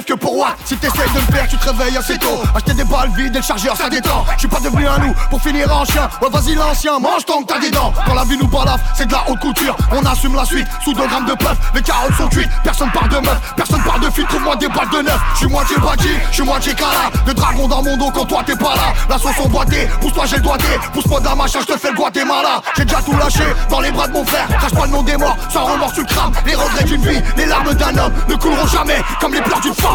que 0.03 0.13
pour 0.13 0.35
moi. 0.35 0.49
Si 0.65 0.75
t'essayes 0.77 1.09
de 1.13 1.19
me 1.19 1.35
faire, 1.35 1.47
tu 1.47 1.57
te 1.57 1.69
réveilles 1.69 1.97
assez 1.97 2.17
tôt. 2.17 2.41
Acheter 2.55 2.73
des 2.73 2.83
balles 2.83 3.11
vides 3.15 3.35
et 3.35 3.39
le 3.39 3.43
chargeur, 3.43 3.75
ça 3.75 3.89
détend. 3.89 4.25
Je 4.33 4.39
suis 4.39 4.47
pas 4.47 4.59
devenu 4.59 4.87
un 4.87 4.97
loup 4.99 5.13
pour 5.29 5.41
finir 5.41 5.71
en 5.75 5.85
chien. 5.85 6.09
Ouais, 6.21 6.29
vas-y, 6.31 6.55
l'ancien, 6.55 6.99
mange 6.99 7.25
tant 7.25 7.41
que 7.41 7.53
t'as 7.53 7.59
des 7.59 7.71
dents. 7.71 7.93
Quand 8.05 8.13
la 8.13 8.23
vie 8.23 8.37
nous 8.37 8.47
balafre, 8.47 8.83
c'est 8.95 9.05
de 9.05 9.11
la 9.11 9.23
haute 9.29 9.39
couture. 9.39 9.75
On 9.91 10.05
assume 10.05 10.35
la 10.35 10.45
suite 10.45 10.67
sous 10.83 10.93
2 10.93 11.07
grammes 11.07 11.25
de 11.25 11.33
puff. 11.33 11.57
Les 11.73 11.81
carottes 11.81 12.15
sont 12.15 12.27
cuites, 12.27 12.49
personne 12.63 12.91
parle 12.91 13.09
de 13.09 13.17
meuf, 13.17 13.53
personne 13.55 13.81
parle 13.83 14.01
de 14.01 14.09
fille. 14.09 14.25
Trouve-moi 14.25 14.55
des 14.55 14.67
balles 14.67 14.89
de 14.89 15.01
neuf. 15.01 15.19
Je 15.33 15.39
suis 15.39 15.47
moitié 15.47 15.77
bâti, 15.77 16.09
je 16.29 16.35
suis 16.35 16.43
moitié 16.43 16.73
cala. 16.73 17.09
De 17.25 17.33
dragon 17.33 17.67
dans 17.67 17.83
mon 17.83 17.97
dos 17.97 18.11
quand 18.11 18.25
toi 18.25 18.43
t'es 18.45 18.55
pas 18.55 18.75
là. 18.75 18.93
La 19.09 19.17
sauce 19.17 19.39
emboîtée, 19.43 19.87
pousse-toi, 19.99 20.25
j'ai 20.25 20.37
le 20.37 20.43
doigté. 20.43 20.67
Pousse-moi 20.93 21.19
la 21.23 21.35
machin, 21.35 21.59
je 21.61 21.73
te 21.73 21.77
fais 21.77 21.91
le 21.91 21.95
Guatemala. 21.95 22.61
J'ai 22.75 22.85
déjà 22.85 23.01
tout 23.01 23.15
lâché 23.17 23.43
dans 23.69 23.79
les 23.79 23.91
bras 23.91 24.07
de 24.07 24.13
mon 24.13 24.25
frère. 24.25 24.47
Crache 24.47 24.73
pas 24.73 24.85
le 24.85 24.91
nom 24.91 25.03
des 25.03 25.17
morts, 25.17 25.37
sans 25.49 25.65
remords 25.65 25.93
tu 25.93 26.03
crames. 26.05 26.31
Les 26.45 26.55
regrets 26.55 26.83
d'une 26.83 27.01
vie, 27.01 27.21
les 27.37 27.45
larmes 27.45 27.73
d'un 27.73 27.97
homme 27.97 28.13
ne 28.27 28.35
couleront 28.35 28.67
jamais 28.67 29.01
comme 29.19 29.33
les 29.33 29.41
pleurs 29.41 29.61
d'une 29.61 29.73
femme. 29.75 29.90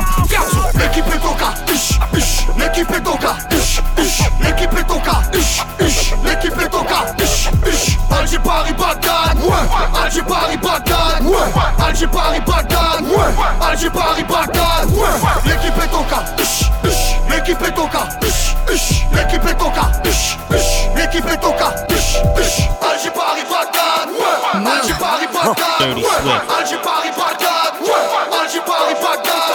L'équipe 0.75 1.05
est 1.07 1.73
ish, 1.73 1.99
ish. 2.17 2.47
L'équipe 2.57 2.91
est 2.91 3.55
ish, 3.55 3.81
ish. 3.99 4.23
L'équipe 4.41 4.73
est 4.73 5.39
ish, 5.39 5.63
ish. 5.81 6.15
L'équipe 6.25 6.61
est 6.61 7.23
ish, 7.23 7.51
ish. 7.67 7.99
Alger 8.11 8.39
Paris 8.39 8.73
Bagdad, 8.73 9.39
ouais. 9.43 10.03
Alger 10.05 10.23
Paris 10.23 10.57
Bagdad, 10.57 11.23
ouais. 11.25 11.85
Alger 11.87 12.07
Paris 12.07 12.41
Bagdad, 12.47 13.03
ouais. 13.03 13.67
Alger 13.67 13.91
Paris 13.91 14.25
Bagdad, 14.25 14.91
ouais. 14.91 15.07
L'équipe 15.45 15.83
est 15.83 15.89
toca, 15.89 16.25
ish, 16.39 16.71
ish. 16.85 17.17
L'équipe 17.31 17.63
est 17.63 17.73
toca, 17.73 18.09
ish, 18.23 18.57
ish. 18.75 19.07
L'équipe 19.15 19.45
est 19.47 19.55
toca, 19.55 19.91
ish, 20.05 20.39
ish. 20.55 20.89
L'équipe 20.97 21.27
est 21.31 21.37
toca, 21.37 21.75
ish, 21.91 22.17
ish. 22.41 22.69
Alger 22.83 23.11
Paris 23.11 23.45
Bagdad, 23.51 24.09
ouais. 24.11 24.71
Alger 24.73 24.95
Paris 24.99 25.29
Bagdad, 25.33 25.97
ouais. 25.97 26.41
Alger 26.59 26.79
Paris 26.83 27.06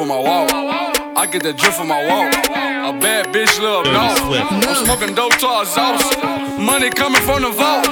From 0.00 0.08
my 0.08 0.16
wall. 0.16 0.48
I 1.14 1.26
get 1.26 1.42
the 1.42 1.52
drip 1.52 1.74
from 1.74 1.88
my 1.88 2.00
wall. 2.08 2.24
A 2.88 2.92
bad 3.04 3.26
bitch 3.34 3.60
no. 3.60 3.84
Swift. 4.16 4.48
I'm 4.50 4.84
smoking 4.86 5.14
dope 5.14 5.36
to 5.44 5.66
sauce. 5.66 6.16
Money 6.56 6.88
coming 6.88 7.20
from 7.20 7.42
the 7.42 7.50
vault. 7.50 7.84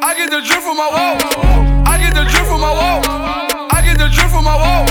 I 0.00 0.14
get 0.16 0.30
the 0.30 0.40
drip 0.40 0.62
from 0.64 0.78
my 0.78 0.88
wall. 0.88 1.16
I 1.84 1.98
get 2.00 2.14
the 2.14 2.24
drip 2.24 2.46
from 2.48 2.60
my 2.64 2.72
wall. 2.72 3.04
I 3.68 3.82
get 3.84 3.98
the 3.98 4.08
drip 4.08 4.30
from 4.32 4.44
my 4.44 4.56
wall. 4.56 4.88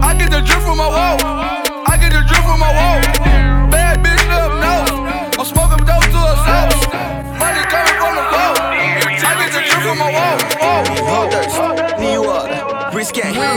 I 0.00 0.16
get 0.16 0.30
the 0.30 0.40
drip 0.40 0.62
from 0.64 0.78
my 0.78 0.88
wall. 0.88 1.16
I 1.84 1.98
get 2.00 2.12
the 2.16 2.24
drip 2.24 2.42
from 2.48 2.60
my 2.64 2.72
wall. 2.72 3.00
Bad 3.68 4.00
bitch 4.00 4.24
love 4.32 4.56
no. 4.56 5.04
I'm 5.36 5.44
smoking 5.44 5.84
dope 5.84 6.08
to 6.16 6.16
our 6.16 7.29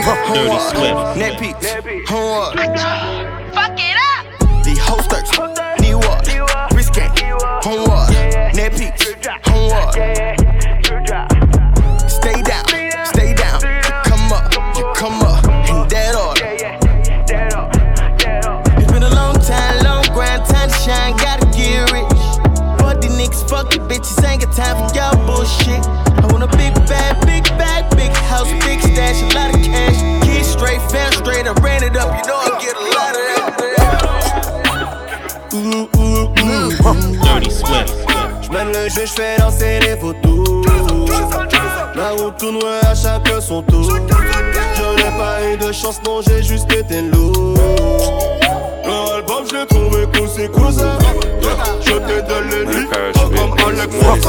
risque, 0.02 0.34
Dirty 0.34 0.58
Swift. 0.58 1.16
net 1.16 1.38
peaks, 1.38 1.66
homework. 2.08 2.54
Fuck 3.54 3.78
it 3.78 3.96
up. 3.96 4.64
The 4.64 4.74
hosters, 4.80 5.30
New 5.80 6.00
York, 6.00 6.70
risque, 6.72 7.06
homework. 7.62 8.10
Net 8.54 8.72
peaks, 8.76 9.14
homework. 9.46 10.33
Le 38.84 38.90
jeu, 38.90 39.06
j'fais 39.06 39.38
danser 39.38 39.80
les 39.80 39.96
photos. 39.96 40.66
La 41.94 42.10
route 42.10 42.36
tourne, 42.36 42.56
ouais, 42.56 42.86
à 42.86 42.94
chacun 42.94 43.40
son 43.40 43.62
tour. 43.62 43.82
Je 43.82 44.96
n'ai 44.96 45.16
pas 45.16 45.42
eu 45.42 45.56
de 45.56 45.72
chance, 45.72 46.02
non, 46.04 46.20
j'ai 46.20 46.42
juste 46.42 46.70
été 46.70 47.00
lourd. 47.00 47.54
Leur 48.84 49.14
album, 49.14 49.44
je 49.50 49.56
l'ai 49.56 49.66
trouvé 49.66 50.06
cool, 50.14 50.28
c'est 50.36 50.52
cool 50.52 50.70
ça. 50.70 50.98
Je 51.80 51.92
t'ai 51.92 52.20
donné 52.28 52.58
les 52.58 52.66
nuits, 52.66 52.88
comme 52.90 53.54
Alex 53.66 53.96
Swift. 53.96 54.24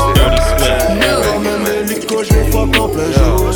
Comme 1.34 1.48
un 1.48 1.66
hélico, 1.82 2.24
je 2.24 2.34
les 2.34 2.46
fuck 2.50 2.80
en 2.80 2.88
plein 2.88 3.12
jour. 3.12 3.52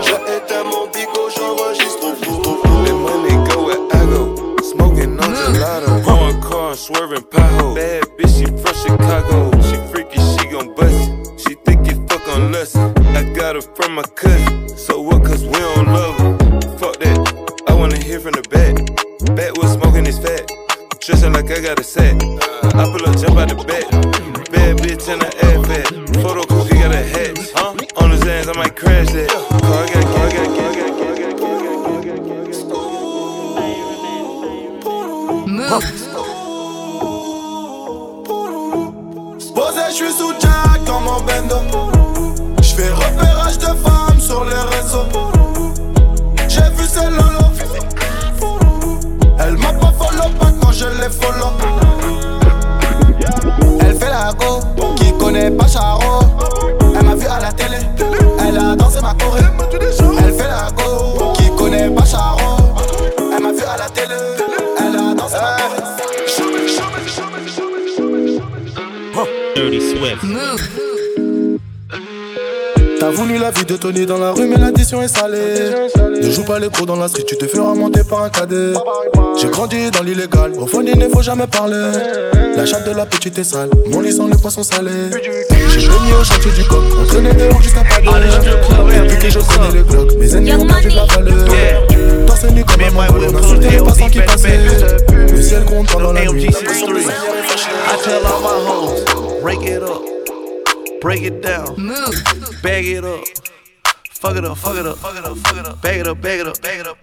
J'ai 0.00 0.14
éteint 0.34 0.64
mon 0.64 0.86
bigot, 0.94 1.28
j'enregistre 1.36 2.08
tout. 2.22 2.62
Let 2.86 2.94
money 2.94 3.34
go 3.50 3.66
where 3.66 3.82
I 3.92 4.06
go. 4.06 4.56
Smoking 4.62 5.18
on 5.20 5.30
gelato. 5.52 5.92
Going 6.06 6.40
car, 6.40 6.74
swerving 6.74 7.26
pothole. 7.30 7.74
Bad 7.74 8.04
bitch, 8.18 8.38
she 8.38 8.46
from 8.46 8.74
Chicago. 8.74 9.65
Freaky, 9.96 10.20
she 10.20 10.50
gon' 10.50 10.74
bust. 10.74 11.40
She 11.40 11.54
think 11.64 11.88
it 11.88 11.96
fuck 12.06 12.28
on 12.28 12.52
lust. 12.52 12.76
I 12.76 13.22
got 13.34 13.54
her 13.54 13.62
from 13.62 13.94
my 13.94 14.02
cousin. 14.02 14.55
Par 78.06 78.22
un 78.22 78.30
cadet. 78.30 78.72
J'ai 79.40 79.48
grandi 79.48 79.90
dans 79.90 80.02
l'illégal, 80.02 80.52
au 80.58 80.66
fond 80.66 80.82
il 80.82 80.98
ne 80.98 81.08
faut 81.08 81.22
jamais 81.22 81.46
parler. 81.46 81.90
La 82.56 82.64
chatte 82.64 82.86
de 82.88 82.92
la 82.94 83.06
petite 83.06 83.38
est 83.38 83.44
sale, 83.44 83.70
mon 83.88 84.00
lit 84.00 84.12
sent 84.12 84.22
le 84.30 84.36
poisson 84.36 84.62
salé. 84.62 84.90
J'ai 85.12 85.88
baigné 85.88 86.14
au 86.18 86.24
chantier 86.24 86.50
du 86.52 86.64
coq, 86.64 86.82
on 86.98 87.06
traînait 87.06 87.34
dehors 87.34 87.60
jusqu'à 87.60 87.82
pas 87.84 88.00
de 88.00 88.06
Depuis 89.04 89.18
que 89.18 89.30
je 89.30 89.38
connais 89.40 89.72
les 89.74 89.82
blocs, 89.82 90.14
mes 90.18 90.34
ennemis 90.34 90.54
ont 90.54 90.66
perdu 90.66 90.88
de 90.88 90.94
la 90.94 91.04
valeur. 91.04 92.26
Torse 92.26 92.44
nu 92.44 92.64
comme 92.64 92.82
un 92.82 92.90
mango, 92.90 93.18
on 93.30 93.36
a 93.36 93.42
sauté 93.42 93.70
les 93.70 93.78
passants 93.78 94.08
qui 94.08 94.20
passaient. 94.20 94.60
Le 95.30 95.42
ciel 95.42 95.64
compte 95.64 95.90
pendant 95.90 96.12
la 96.12 96.24
nuit. 96.24 96.46
I 96.46 97.96
tell 98.02 98.24
all 98.26 98.40
my 98.40 98.56
hoes, 98.66 99.04
break 99.42 99.62
it 99.62 99.82
up, 99.82 100.02
break 101.00 101.22
it 101.22 101.40
down, 101.42 101.76
bag 102.62 102.86
it 102.86 103.04
up. 103.04 103.20
Fuck 104.18 104.36
it 104.38 104.44
up, 104.44 104.56
fuck 104.56 104.76
it 104.76 104.86
up, 104.86 104.96
fuck 104.96 105.14
it 105.14 105.24
up, 105.24 105.36
fuck 105.36 105.56
it 105.56 105.66
up, 105.66 105.82
bag 105.82 106.00
it 106.00 106.06
up, 106.06 106.20
bag 106.20 106.40
it 106.40 106.46
up, 106.46 106.60
bag 106.62 106.80
it 106.80 106.86
up, 106.86 106.95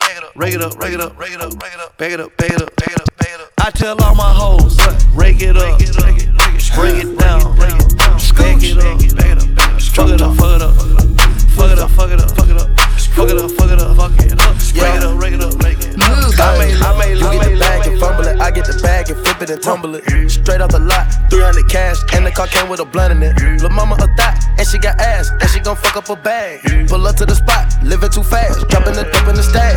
rake 0.43 0.55
it 0.55 0.61
up, 0.61 0.77
rake 0.77 0.93
it 0.93 0.99
up, 0.99 1.17
rake 1.17 1.31
it 1.31 1.41
up, 1.41 1.53
rake 1.63 1.73
it 1.73 1.79
up, 1.79 1.97
bag 1.97 2.11
it 2.11 2.19
up, 2.19 2.35
bag 2.35 2.51
it 2.51 2.61
up, 2.61 2.75
bag 2.75 2.91
it 2.91 2.99
up, 2.99 3.17
bag 3.17 3.29
it 3.29 3.39
up. 3.39 3.51
I 3.61 3.69
tell 3.71 4.01
all 4.03 4.13
my 4.13 4.33
hoes, 4.33 4.77
rake 5.15 5.41
it 5.41 5.55
up, 5.55 5.79
break 5.79 6.99
it 6.99 7.17
down, 7.17 7.55
bag 7.55 7.71
it 7.71 7.79
up, 7.79 8.27
bag 8.35 8.63
it 8.63 8.77
up, 8.77 9.15
bag 9.15 9.39
it 9.39 9.39
up, 9.39 9.55
fuck 9.95 10.09
it 10.09 10.21
up, 10.21 10.35
fuck 10.35 10.51
it 10.51 10.61
up, 10.61 10.75
fuck 11.55 11.71
it 11.71 11.79
up, 11.79 11.89
fuck 11.91 12.11
it 12.11 12.19
up, 12.19 12.29
fuck 12.35 12.49
it 12.51 12.59
up, 12.59 12.71
fuck 13.15 13.29
it 13.29 13.39
up, 13.39 13.51
fuck 13.51 13.71
it 13.71 13.79
up, 13.79 13.95
fuck 13.95 14.11
it 14.11 14.33
up, 14.35 14.59
rake 14.75 14.99
it 14.99 15.03
up, 15.03 15.21
rake 15.21 15.33
it 15.33 15.41
up, 15.41 15.63
rake 15.63 15.79
it 15.79 15.95
up. 15.95 16.03
I 16.43 16.59
made, 16.59 16.75
I 16.75 16.97
made, 16.99 17.17
you 17.17 17.31
get 17.31 17.51
the 17.53 17.59
bag 17.59 17.87
and 17.87 17.99
fumble 17.99 18.27
it. 18.27 18.41
I 18.41 18.51
get 18.51 18.65
the 18.65 18.77
bag 18.83 19.09
and 19.09 19.19
flip 19.23 19.41
it 19.43 19.49
and 19.49 19.61
tumble 19.63 19.95
it. 19.95 20.03
Straight 20.29 20.59
off 20.59 20.71
the 20.71 20.79
lot, 20.79 21.07
300 21.29 21.69
cash, 21.69 22.03
and 22.13 22.25
the 22.25 22.31
car 22.31 22.47
came 22.47 22.67
with 22.67 22.81
a 22.81 22.85
blunt 22.85 23.13
in 23.13 23.23
it. 23.23 23.61
Lil' 23.61 23.69
mama 23.69 23.95
a 23.95 24.07
thot, 24.17 24.35
and 24.57 24.67
she 24.67 24.77
got 24.77 24.99
ass, 24.99 25.29
and 25.29 25.49
she 25.51 25.59
gon' 25.61 25.77
fuck 25.77 25.95
up 25.95 26.09
a 26.09 26.15
bag. 26.17 26.59
Pull 26.89 27.07
up 27.07 27.15
to 27.15 27.25
the 27.25 27.35
spot, 27.35 27.71
living 27.83 28.09
too 28.09 28.23
fast, 28.23 28.67
dropping 28.67 28.95
the 28.95 29.03
dope 29.03 29.27
in 29.29 29.35
the 29.35 29.43
stash. 29.43 29.72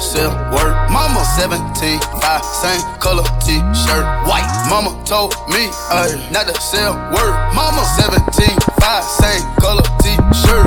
Sell 0.00 0.30
word. 0.52 0.74
Mama 0.90 1.24
17, 1.36 1.98
buy 2.20 2.40
same 2.42 2.82
color 2.98 3.24
t-shirt, 3.44 4.06
white. 4.26 4.48
Mama 4.70 4.92
told 5.04 5.34
me 5.48 5.68
ay, 5.90 6.14
not 6.32 6.46
to 6.46 6.60
sell 6.60 6.94
word. 7.12 7.34
Mama 7.54 7.84
17, 7.98 8.56
buy 8.78 9.00
same 9.00 9.44
color 9.60 9.82
t-shirt. 10.02 10.66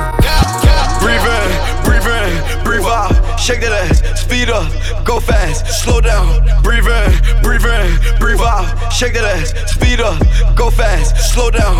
Breathe 1.00 1.26
in, 1.26 1.50
breathe 1.84 2.06
in, 2.06 2.64
breathe 2.64 2.86
out. 2.86 3.10
Shake 3.38 3.60
that 3.60 3.72
ass, 3.72 4.20
speed 4.20 4.50
up, 4.50 4.70
go 5.04 5.18
fast, 5.18 5.82
slow 5.82 6.00
down. 6.00 6.44
Breathe 6.62 6.86
in, 6.86 7.42
breathe 7.42 7.64
in, 7.66 8.18
breathe 8.18 8.40
out. 8.40 8.92
Shake 8.92 9.14
that 9.14 9.24
ass, 9.24 9.50
speed 9.72 10.00
up, 10.00 10.18
go 10.56 10.70
fast, 10.70 11.32
slow 11.32 11.50
down. 11.50 11.76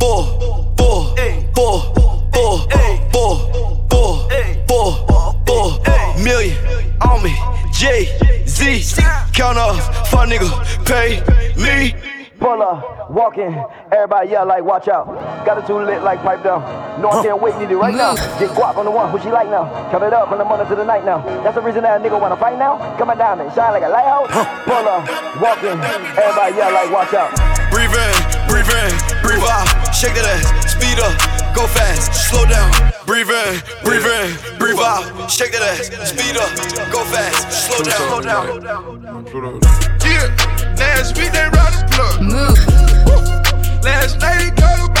Four, 0.00 0.74
four, 0.76 1.14
four, 1.54 1.94
four, 2.32 2.66
J 7.80 8.12
Z, 8.44 9.00
count 9.32 9.56
off, 9.56 9.80
fuck 10.10 10.28
nigga, 10.28 10.52
pay 10.84 11.16
me. 11.56 11.96
Pull 12.36 12.60
up, 12.60 13.08
walk 13.10 13.38
in, 13.38 13.56
everybody 13.90 14.28
yell 14.28 14.44
like, 14.44 14.62
watch 14.62 14.86
out. 14.88 15.08
Got 15.46 15.64
it 15.64 15.66
too 15.66 15.80
lit 15.80 16.02
like 16.02 16.20
pipe 16.20 16.44
down. 16.44 16.60
No, 17.00 17.08
I 17.08 17.24
can't 17.24 17.40
wait, 17.40 17.56
need 17.56 17.70
it 17.70 17.76
right 17.78 17.94
now. 17.94 18.16
Get 18.36 18.50
guap 18.52 18.76
on 18.76 18.84
the 18.84 18.90
one, 18.90 19.10
who 19.10 19.18
she 19.18 19.32
like 19.32 19.48
now? 19.48 19.64
Count 19.90 20.04
it 20.04 20.12
up 20.12 20.28
from 20.28 20.36
the 20.36 20.44
morning 20.44 20.68
to 20.68 20.76
the 20.76 20.84
night 20.84 21.06
now. 21.06 21.24
That's 21.40 21.54
the 21.54 21.62
reason 21.62 21.80
that 21.84 21.98
a 21.98 22.04
nigga 22.04 22.20
wanna 22.20 22.36
fight 22.36 22.58
now. 22.58 22.76
Come 22.98 23.08
on 23.08 23.16
down 23.16 23.40
and 23.40 23.50
shine 23.54 23.72
like 23.72 23.82
a 23.82 23.88
lighthouse. 23.88 24.28
Pull 24.68 24.84
up, 24.84 25.08
walk 25.40 25.64
in, 25.64 25.80
everybody 26.20 26.60
yell 26.60 26.76
like, 26.76 26.92
watch 26.92 27.16
out. 27.16 27.32
Breathe 27.72 27.96
in, 27.96 28.12
breathe 28.44 28.68
in, 28.76 28.92
breathe 29.24 29.40
out. 29.48 29.64
Shake 29.96 30.20
that 30.20 30.28
ass, 30.28 30.76
speed 30.76 31.00
up, 31.00 31.16
go 31.54 31.66
fast, 31.66 32.12
slow 32.28 32.44
down. 32.46 32.70
Breathe 33.06 33.30
in, 33.30 33.60
breathe 33.84 34.06
in, 34.06 34.58
breathe 34.58 34.78
out. 34.78 35.30
Shake 35.30 35.52
that 35.52 35.62
ass, 35.62 35.86
speed 36.08 36.36
up, 36.36 36.50
go 36.92 37.04
fast, 37.10 37.50
slow 37.66 37.82
down. 37.82 37.96
Slow 38.08 39.40
down. 39.40 39.60
Yeah, 40.04 40.28
last 40.76 41.16
week 41.16 41.32
they 41.32 41.48
run 41.50 41.72
the 41.72 41.84
plug. 41.90 42.20
Woo. 42.20 42.54
Last 43.82 44.20
night 44.20 44.50
they 44.50 44.62
got 44.62 44.90
a 44.90 44.99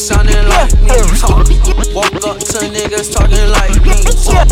sounding 0.00 0.48
like 0.48 0.72
me, 0.80 0.96
talk. 1.20 1.46
Woke 1.92 2.24
up 2.24 2.38
to 2.40 2.58
niggas 2.72 3.12
talking 3.12 3.48
like 3.52 3.76
me, 3.84 3.92
talk. 4.24 4.48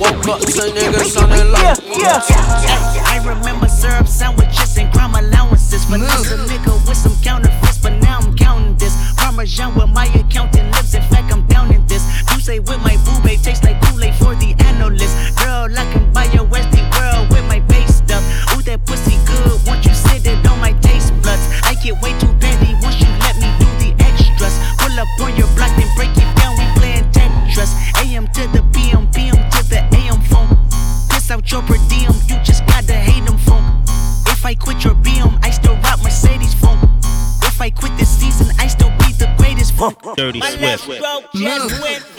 Woke 0.00 0.28
up 0.28 0.40
to 0.40 0.62
niggas 0.74 1.10
sounding 1.14 1.52
like 1.52 1.78
me. 1.86 2.02
I 3.06 3.22
remember 3.24 3.68
syrup 3.68 4.08
sandwiches 4.08 4.76
and 4.76 4.92
crime 4.92 5.14
allowances. 5.14 5.86
But 5.86 6.00
this 6.00 6.32
a 6.32 6.36
nigga 6.36 6.74
with 6.86 6.96
some 6.96 7.14
counterfeits, 7.22 7.78
but 7.78 7.94
now 8.00 8.18
I'm 8.18 8.34
counting 8.36 8.76
this. 8.76 8.94
Parmesan 9.16 9.74
with 9.76 9.90
my 9.90 10.06
accountant 10.06 10.72
lips. 10.74 10.94
In 10.94 11.02
fact, 11.02 11.32
I'm 11.32 11.46
down 11.46 11.72
in 11.72 11.86
this. 11.86 12.02
You 12.34 12.40
say 12.40 12.58
with 12.58 12.80
my 12.82 12.96
boo 13.04 13.28
tastes 13.38 13.62
like 13.64 13.80
Kool-Aid 13.82 14.14
for 14.14 14.34
the 14.34 14.54
analyst. 14.66 15.14
Girl, 15.38 15.68
I 15.78 15.84
can 15.92 16.07
Dirty 40.18 40.40
My 40.40 40.50
Swift. 40.50 40.62
left 40.62 42.16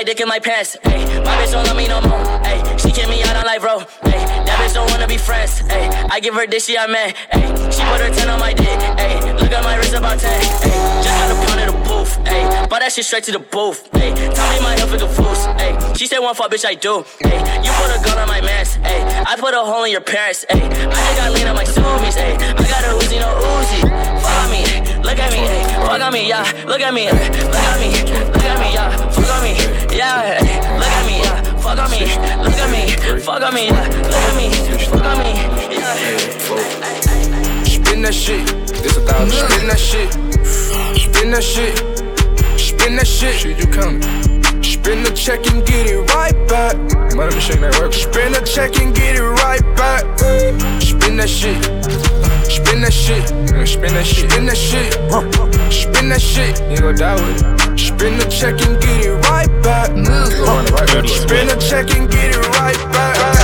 my 0.00 0.04
dick 0.04 0.20
in 0.20 0.28
my 0.28 0.38
pants, 0.38 0.78
hey. 0.82 1.04
My 1.20 1.36
bitch 1.36 1.52
don't 1.52 1.66
love 1.66 1.76
me 1.76 1.86
no 1.86 2.00
more, 2.00 2.24
hey. 2.40 2.56
She 2.78 2.90
kick 2.90 3.06
me 3.10 3.22
out 3.22 3.36
on 3.36 3.44
life, 3.44 3.60
bro, 3.60 3.80
hey. 4.08 4.24
That 4.48 4.56
bitch 4.56 4.72
don't 4.72 4.90
wanna 4.90 5.06
be 5.06 5.18
friends, 5.18 5.58
hey. 5.58 5.90
I 6.10 6.20
give 6.20 6.32
her 6.32 6.46
dick, 6.46 6.62
she 6.62 6.78
I'm 6.78 6.90
mad, 6.90 7.14
hey. 7.30 7.44
She 7.68 7.84
put 7.84 8.00
her 8.00 8.08
10 8.08 8.30
on 8.30 8.40
my 8.40 8.54
dick, 8.54 8.80
hey. 8.96 9.20
Look 9.36 9.52
at 9.52 9.62
my 9.62 9.76
wrist 9.76 9.92
about 9.92 10.18
10, 10.18 10.40
hey. 10.64 10.72
Just 11.04 11.16
got 11.20 11.28
a 11.28 11.36
pound 11.44 11.60
of 11.60 11.66
the 11.76 11.78
booth, 11.84 12.16
hey. 12.26 12.48
Bought 12.70 12.80
that 12.80 12.92
shit 12.92 13.04
straight 13.04 13.24
to 13.24 13.32
the 13.32 13.40
booth, 13.40 13.90
hey. 13.92 14.14
Tell 14.32 14.48
me 14.56 14.64
my 14.64 14.72
health 14.72 14.94
is 14.94 15.02
a 15.02 15.06
foos, 15.06 15.44
hey. 15.60 15.76
She 15.92 16.06
said 16.06 16.20
one 16.20 16.34
fuck, 16.34 16.50
bitch, 16.50 16.64
I 16.64 16.76
do, 16.76 17.04
hey. 17.20 17.36
You 17.60 17.70
put 17.76 17.92
a 17.92 18.00
gun 18.00 18.16
on 18.16 18.26
my 18.26 18.40
mask. 18.40 18.79
I 18.79 18.79
a 19.60 19.64
hole 19.64 19.84
in 19.84 19.92
your 19.92 20.00
parents, 20.00 20.44
hey. 20.48 20.62
I 20.62 20.68
just 20.68 21.16
got 21.16 21.32
lean 21.32 21.46
on 21.46 21.54
my 21.54 21.64
zoomies, 21.64 22.16
hey. 22.16 22.34
I 22.34 22.64
got 22.64 22.84
a 22.84 22.96
Uzi, 22.96 23.18
no 23.20 23.28
Uzi. 23.28 23.80
Follow 24.22 24.48
me, 24.48 24.62
look 25.04 25.18
at 25.18 25.32
me, 25.32 25.38
hey. 25.38 25.64
Fuck 25.86 26.00
on 26.00 26.12
me, 26.12 26.28
yeah. 26.28 26.44
Look 26.66 26.80
at 26.80 26.94
me, 26.94 27.04
hey. 27.04 27.28
look 27.44 27.64
at 27.68 27.80
me, 27.80 27.88
look 28.32 28.44
at 28.44 28.58
me, 28.60 28.72
yeah. 28.72 28.96
Fuck 29.10 29.30
on 29.30 29.42
me, 29.42 29.52
yeah. 29.96 30.40
Hey. 30.40 30.60
Look 30.78 30.88
at 30.88 31.06
me, 31.06 31.20
yeah. 31.20 31.42
Fuck 31.60 31.78
on 31.78 31.90
me, 31.90 32.00
look 32.40 32.56
at 32.56 32.70
me, 32.72 32.82
fuck 33.20 33.42
on 33.42 33.54
me, 33.54 33.66
yeah. 33.66 33.88
Look 34.08 34.24
at 34.28 34.36
me, 34.36 34.46
fuck 34.86 35.04
on 35.04 35.18
me, 35.18 35.32
yeah. 35.76 35.90
Spin 37.64 38.02
that 38.02 38.14
shit. 38.14 38.46
This 38.82 38.96
a 38.96 39.00
thousand. 39.00 39.50
Spin 39.50 39.68
that 39.68 39.78
shit. 39.78 40.12
Spin 40.96 41.30
that 41.32 41.42
shit. 41.42 41.76
Spin 42.58 42.96
that 42.96 43.06
shit. 43.06 43.34
Shit, 43.34 43.58
you 43.58 43.66
coming. 43.66 44.39
Spin 44.82 45.02
the 45.02 45.10
check 45.10 45.46
and 45.52 45.64
get 45.66 45.86
it 45.90 45.98
right 46.14 46.32
back. 46.48 46.74
Been 46.74 47.38
shaking 47.38 47.60
that 47.60 47.78
work. 47.78 47.92
Spin 47.92 48.32
the 48.32 48.40
check 48.40 48.80
and 48.80 48.94
get 48.94 49.16
it 49.16 49.22
right 49.22 49.60
back. 49.76 50.04
Spin 50.80 51.18
that 51.18 51.28
shit. 51.28 51.62
Spin 52.48 52.80
that 52.80 52.90
shit. 52.90 53.28
Spin 53.68 53.92
that 53.92 54.06
shit. 54.06 54.30
Spin 54.30 54.46
that 54.46 54.56
shit. 54.56 54.94
Spin 55.70 56.08
that 56.08 56.22
shit. 56.22 56.62
You 56.70 56.78
gon' 56.78 56.96
die 56.96 57.14
with 57.14 57.44
it. 57.44 57.78
Spin 57.78 58.16
the 58.16 58.24
check 58.24 58.58
and 58.66 58.80
get 58.80 59.04
it 59.04 59.12
right 59.28 59.52
back. 59.62 59.88
Spin 61.06 61.46
the 61.46 61.56
check 61.60 61.94
and 61.94 62.10
get 62.10 62.34
it 62.34 62.48
right 62.56 62.80
back. 62.90 63.39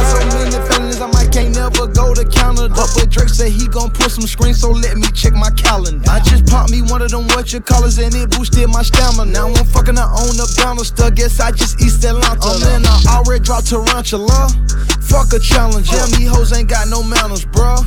Never 1.77 1.93
go 1.93 2.15
to 2.15 2.25
Canada. 2.25 2.75
But 2.75 3.11
Drake 3.11 3.29
said 3.29 3.53
he 3.53 3.69
gon' 3.69 3.91
put 3.91 4.11
some 4.11 4.27
screens, 4.27 4.61
so 4.61 4.71
let 4.71 4.97
me 4.97 5.07
check 5.13 5.33
my 5.35 5.51
calendar. 5.51 6.09
I 6.09 6.21
just 6.21 6.47
popped 6.47 6.71
me 6.71 6.83
one 6.83 7.03
of 7.03 7.11
them 7.11 7.27
what 7.29 7.53
you 7.53 7.61
callers 7.61 7.99
and 7.99 8.15
it 8.15 8.31
boosted 8.31 8.69
my 8.69 8.83
stamina. 8.83 9.31
Now 9.31 9.49
I'm 9.49 9.65
fucking 9.67 9.97
her 9.97 10.03
on 10.03 10.37
the 10.37 10.49
banister. 10.57 11.11
Guess 11.11 11.41
I 11.41 11.53
just 11.53 11.81
East 11.81 12.05
Atlanta. 12.05 12.41
Oh 12.43 12.61
man, 12.61 12.83
I 12.87 13.21
already 13.21 13.45
dropped 13.45 13.69
tarantula. 13.69 14.49
Fuck 15.03 15.33
a 15.33 15.39
challenge. 15.39 15.91
Yeah, 15.93 16.07
me 16.19 16.25
hoes 16.25 16.53
ain't 16.53 16.69
got 16.69 16.89
no 16.89 17.03
manners, 17.03 17.45
bruh. 17.47 17.85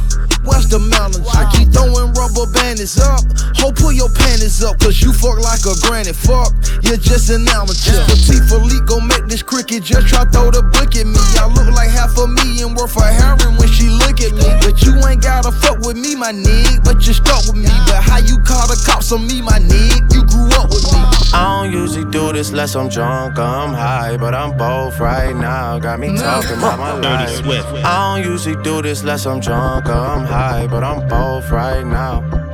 What's 0.47 0.67
the 0.67 0.79
manners? 0.79 1.27
I 1.35 1.51
keep 1.51 1.67
throwing 1.73 2.13
rubber 2.15 2.47
bandits 2.55 2.95
up. 2.99 3.19
Ho, 3.59 3.75
pull 3.75 3.91
your 3.91 4.07
panties 4.07 4.63
up, 4.63 4.79
cause 4.79 5.01
you 5.01 5.11
fuck 5.11 5.35
like 5.39 5.59
a 5.67 5.75
granny. 5.83 6.15
Fuck, 6.15 6.55
you're 6.81 7.01
just 7.01 7.29
an 7.29 7.43
amateur. 7.51 8.07
Petite 8.07 8.47
Philippe 8.47 8.87
gon' 8.87 9.07
make 9.07 9.27
this 9.27 9.43
cricket 9.43 9.83
just 9.83 10.07
try 10.07 10.23
throw 10.31 10.47
the 10.47 10.63
book 10.63 10.95
at 10.95 11.05
me. 11.05 11.19
I 11.35 11.51
look 11.51 11.67
like 11.75 11.91
half 11.91 12.15
a 12.17 12.27
million 12.27 12.71
worth 12.73 12.95
of 12.95 13.03
heroin 13.03 13.59
when 13.59 13.67
she 13.79 13.89
look 13.89 14.19
at 14.19 14.33
me. 14.35 14.47
But 14.59 14.83
you 14.83 14.93
ain't 15.07 15.23
gotta 15.23 15.51
fuck 15.51 15.79
with 15.79 15.97
me, 15.97 16.15
my 16.15 16.31
nigga. 16.31 16.83
But 16.83 17.07
you 17.07 17.13
stuck 17.13 17.45
with 17.47 17.55
me. 17.55 17.71
But 17.87 18.03
how 18.03 18.19
you 18.19 18.37
call 18.39 18.67
the 18.67 18.75
cops 18.85 19.11
on 19.11 19.25
me, 19.25 19.41
my 19.41 19.59
nigga? 19.59 20.13
You 20.13 20.21
grew 20.27 20.51
up 20.59 20.69
with 20.69 20.83
me. 20.91 20.99
I 21.31 21.63
don't 21.63 21.71
usually 21.71 22.09
do 22.11 22.33
this 22.33 22.49
unless 22.49 22.75
I'm 22.75 22.89
drunk 22.89 23.37
or 23.37 23.43
I'm 23.43 23.73
high, 23.73 24.17
but 24.17 24.35
I'm 24.35 24.57
both 24.57 24.99
right 24.99 25.35
now. 25.35 25.79
Got 25.79 25.99
me 25.99 26.17
talking 26.17 26.57
about 26.57 26.79
my 26.79 26.91
Dirty 26.99 27.07
life. 27.07 27.43
Swift. 27.43 27.85
I 27.85 28.17
don't 28.17 28.31
usually 28.31 28.61
do 28.63 28.81
this 28.81 29.01
unless 29.01 29.25
I'm 29.25 29.39
drunk 29.39 29.87
or 29.87 29.93
I'm 29.93 30.25
high, 30.25 30.67
but 30.67 30.83
I'm 30.83 31.07
both 31.07 31.49
right 31.51 31.85
now. 31.85 32.48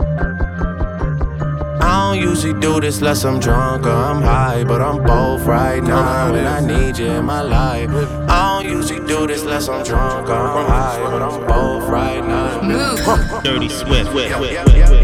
I 2.16 2.20
don't 2.20 2.30
usually 2.30 2.58
do 2.62 2.80
this 2.80 3.00
unless 3.00 3.26
I'm 3.26 3.42
drunk 3.42 3.86
or 3.86 3.90
I'm 3.92 4.22
high, 4.22 4.64
but 4.64 4.82
I'm 4.82 5.04
both 5.04 5.46
right 5.46 5.84
now. 5.84 6.34
And 6.34 6.48
I 6.48 6.62
need 6.62 6.98
you 6.98 7.08
in 7.08 7.26
my 7.26 7.42
life. 7.42 7.90
I 8.30 8.62
don't 8.62 8.72
usually 8.72 9.06
do 9.06 9.28
this 9.28 9.42
unless 9.42 9.68
I'm 9.68 9.84
drunk 9.84 10.30
or 10.30 10.34
I'm 10.34 10.66
high, 10.66 10.98
but 11.12 11.22
I'm 11.22 11.46
both 11.46 11.90
right 11.90 12.26
now. 12.26 13.42
Dirty 13.42 13.68
Swift. 13.68 14.12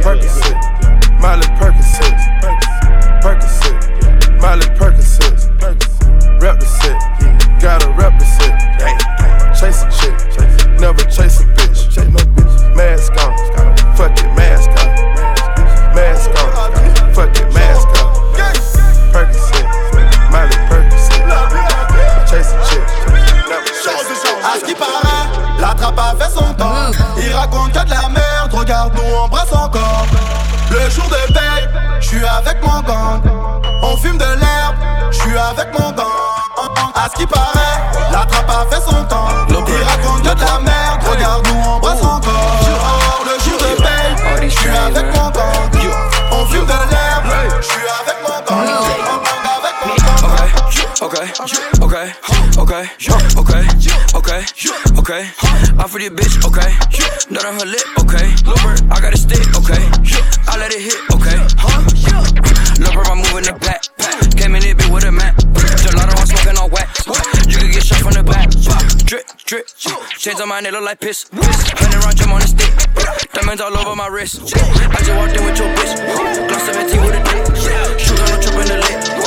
Percocet, 0.02 0.56
Miley 1.20 1.48
Percocet, 1.60 2.16
Percocet, 3.22 4.42
Miley 4.42 4.68
Percocet, 4.80 6.42
rep 6.42 6.60
the 6.62 6.66
set, 6.66 6.98
gotta 7.62 7.90
rep 7.92 8.18
the 8.18 8.26
set, 8.26 8.58
chase 9.60 9.84
a 9.84 9.92
chick, 9.92 10.80
never 10.80 11.04
chase 11.04 11.42
a 11.42 11.51
For 56.02 56.10
bitch, 56.10 56.42
okay. 56.50 56.74
Nut 57.30 57.46
on 57.46 57.62
her 57.62 57.66
lip, 57.70 57.86
okay. 58.02 58.34
Lover, 58.50 58.74
I 58.90 58.98
got 58.98 59.14
a 59.14 59.18
stick, 59.18 59.46
okay. 59.54 59.78
I 60.50 60.58
let 60.58 60.74
it 60.74 60.82
hit, 60.82 60.98
okay. 61.14 61.38
huh 61.62 61.78
Lil' 62.82 62.90
bro, 62.90 63.06
I'm 63.06 63.22
moving 63.22 63.46
the 63.46 63.54
back. 63.62 63.86
Came 64.34 64.56
in 64.56 64.66
it 64.66 64.80
bit 64.80 64.90
with 64.90 65.06
a 65.06 65.12
map. 65.12 65.38
Gelato, 65.86 66.18
I'm 66.18 66.26
smoking 66.26 66.58
on 66.58 66.72
wax. 66.72 67.06
You 67.46 67.62
can 67.62 67.70
get 67.70 67.84
shot 67.86 68.02
from 68.02 68.14
the 68.18 68.24
back. 68.24 68.50
Drip, 69.06 69.30
drip. 69.46 69.68
Chains 70.18 70.42
on 70.42 70.50
my 70.50 70.62
neck 70.62 70.72
look 70.72 70.82
like 70.82 71.00
piss. 71.00 71.30
Hundred 71.38 72.02
round 72.02 72.18
jump 72.18 72.34
on 72.34 72.42
the 72.42 72.48
stick. 72.50 72.74
Diamonds 73.34 73.62
all 73.62 73.78
over 73.78 73.96
my 73.96 74.08
wrist. 74.08 74.42
I 74.58 75.06
just 75.06 75.14
walked 75.14 75.38
in 75.38 75.46
with 75.46 75.60
your 75.60 75.70
bitch. 75.78 76.02
Gloss 76.50 76.66
17 76.66 76.98
with 76.98 77.14
a 77.14 77.22
dick. 77.30 77.46
Shoes 78.02 78.18
on 78.18 78.26
the 78.26 78.38
trip 78.42 78.58
in 78.58 78.68
the 78.74 78.78
lip. 78.82 79.21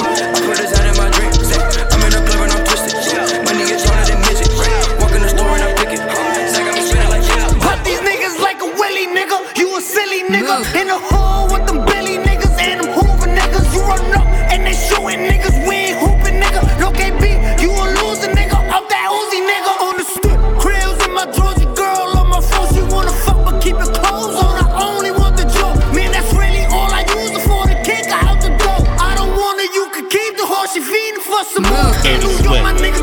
Nigga. 10.44 10.80
In 10.80 10.86
the 10.88 10.98
hole 10.98 11.48
with 11.48 11.66
them 11.66 11.84
Billy 11.84 12.18
niggas 12.18 12.56
and 12.60 12.80
them 12.80 12.92
Hoover 12.92 13.28
niggas. 13.28 13.66
You 13.72 13.80
run 13.82 14.12
up 14.12 14.26
and 14.52 14.66
they 14.66 14.74
shooting 14.74 15.24
niggas. 15.28 15.66
We 15.66 15.74
ain't 15.74 15.98
hooping 15.98 16.40
nigga. 16.40 16.62
No 16.78 16.90
KB, 16.92 17.60
you 17.60 17.70
a 17.70 17.84
loser 17.96 18.30
nigga. 18.32 18.56
Up 18.70 18.88
that 18.88 19.08
Uzi 19.10 19.40
nigga. 19.40 19.72
On 19.86 19.96
the 19.96 20.04
strip, 20.04 20.40
krills 20.60 21.00
in 21.06 21.12
my 21.14 21.26
drawers. 21.32 21.60
Your 21.62 21.74
girl 21.74 22.18
on 22.18 22.28
my 22.28 22.40
phone. 22.40 22.68
She 22.74 22.82
wanna 22.92 23.12
fuck 23.12 23.44
but 23.44 23.60
keep 23.62 23.76
it 23.76 23.92
clothes 23.94 24.36
on. 24.36 24.54
I 24.60 24.66
only 24.84 25.10
want 25.10 25.36
the 25.36 25.44
joke. 25.44 25.76
Man, 25.94 26.12
that's 26.12 26.32
really 26.34 26.64
all 26.68 26.90
I 26.92 27.02
use 27.16 27.32
it 27.32 27.44
for. 27.48 27.66
The 27.66 27.76
kick 27.82 28.06
out 28.12 28.40
the 28.40 28.50
door. 28.60 28.80
I 29.00 29.14
don't 29.16 29.32
want. 29.32 29.52
You 29.74 29.88
can 29.90 30.06
keep 30.08 30.36
the 30.36 30.44
horse. 30.44 30.72
She 30.74 30.80
feeding 30.80 31.22
for 31.24 31.42
some 31.44 31.64
more. 31.64 31.90
In 32.04 32.20
New 32.20 32.36
York, 32.44 32.62
my 32.62 32.74
niggas 32.74 32.93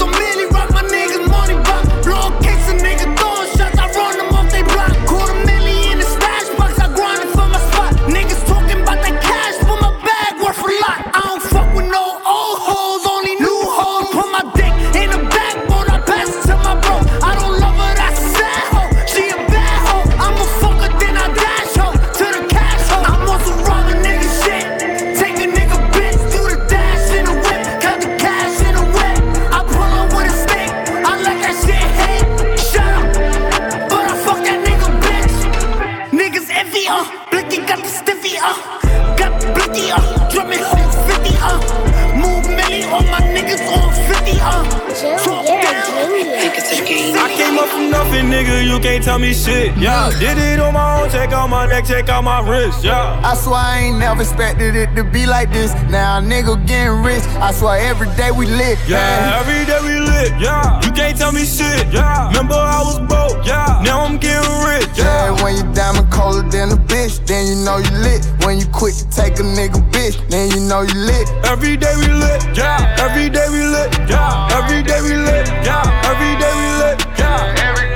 my 52.23 52.41
neck, 52.41 52.41
check 52.41 52.43
out 52.43 52.45
my 52.45 52.49
wrist. 52.49 52.83
Yeah. 52.83 53.21
I 53.23 53.35
swear 53.35 53.55
I 53.55 53.79
ain't 53.79 53.99
never 53.99 54.21
expected 54.21 54.75
it 54.75 54.95
to 54.95 55.03
be 55.03 55.25
like 55.25 55.51
this. 55.51 55.73
Now 55.89 56.19
a 56.19 56.21
nigga 56.21 56.55
getting 56.67 57.03
rich. 57.03 57.23
I 57.39 57.51
swear 57.51 57.79
every 57.79 58.07
day 58.15 58.31
we 58.31 58.45
lit. 58.45 58.77
Yeah, 58.87 59.39
every 59.39 59.65
day 59.65 59.79
we 59.81 59.99
lit. 59.99 60.31
Yeah, 60.39 60.81
you 60.83 60.91
can't 60.91 61.17
tell 61.17 61.31
me 61.31 61.45
shit. 61.45 61.91
Yeah, 61.93 62.27
remember 62.29 62.55
I 62.55 62.81
was 62.81 62.99
broke. 62.99 63.45
Yeah, 63.45 63.81
now 63.83 64.01
I'm 64.01 64.17
getting 64.17 64.49
rich. 64.65 64.87
Yeah, 64.97 65.31
when 65.43 65.55
you 65.57 65.63
diamond 65.73 66.11
colder 66.11 66.47
than 66.49 66.71
a 66.71 66.77
bitch, 66.77 67.25
then 67.25 67.47
you 67.47 67.55
know 67.63 67.77
you 67.77 67.91
lit. 68.03 68.25
When 68.45 68.59
you 68.59 68.65
quit 68.67 68.95
to 68.95 69.09
take 69.09 69.39
a 69.39 69.43
nigga 69.43 69.81
bitch, 69.91 70.17
then 70.29 70.51
you 70.51 70.59
know 70.61 70.81
you 70.81 70.95
lit. 70.95 71.29
Every 71.45 71.77
day 71.77 71.93
we 71.97 72.07
lit. 72.07 72.41
Yeah, 72.57 72.95
every 72.99 73.29
day 73.29 73.47
we 73.49 73.63
lit. 73.65 73.91
Yeah, 74.09 74.57
every 74.57 74.83
day 74.83 75.01
we 75.01 75.15
lit. 75.15 75.47
Yeah, 75.65 76.09
every 76.09 76.33
day 76.37 76.53
we 76.53 76.67
lit. 76.81 76.97
Yeah, 77.17 77.69
every 77.69 77.90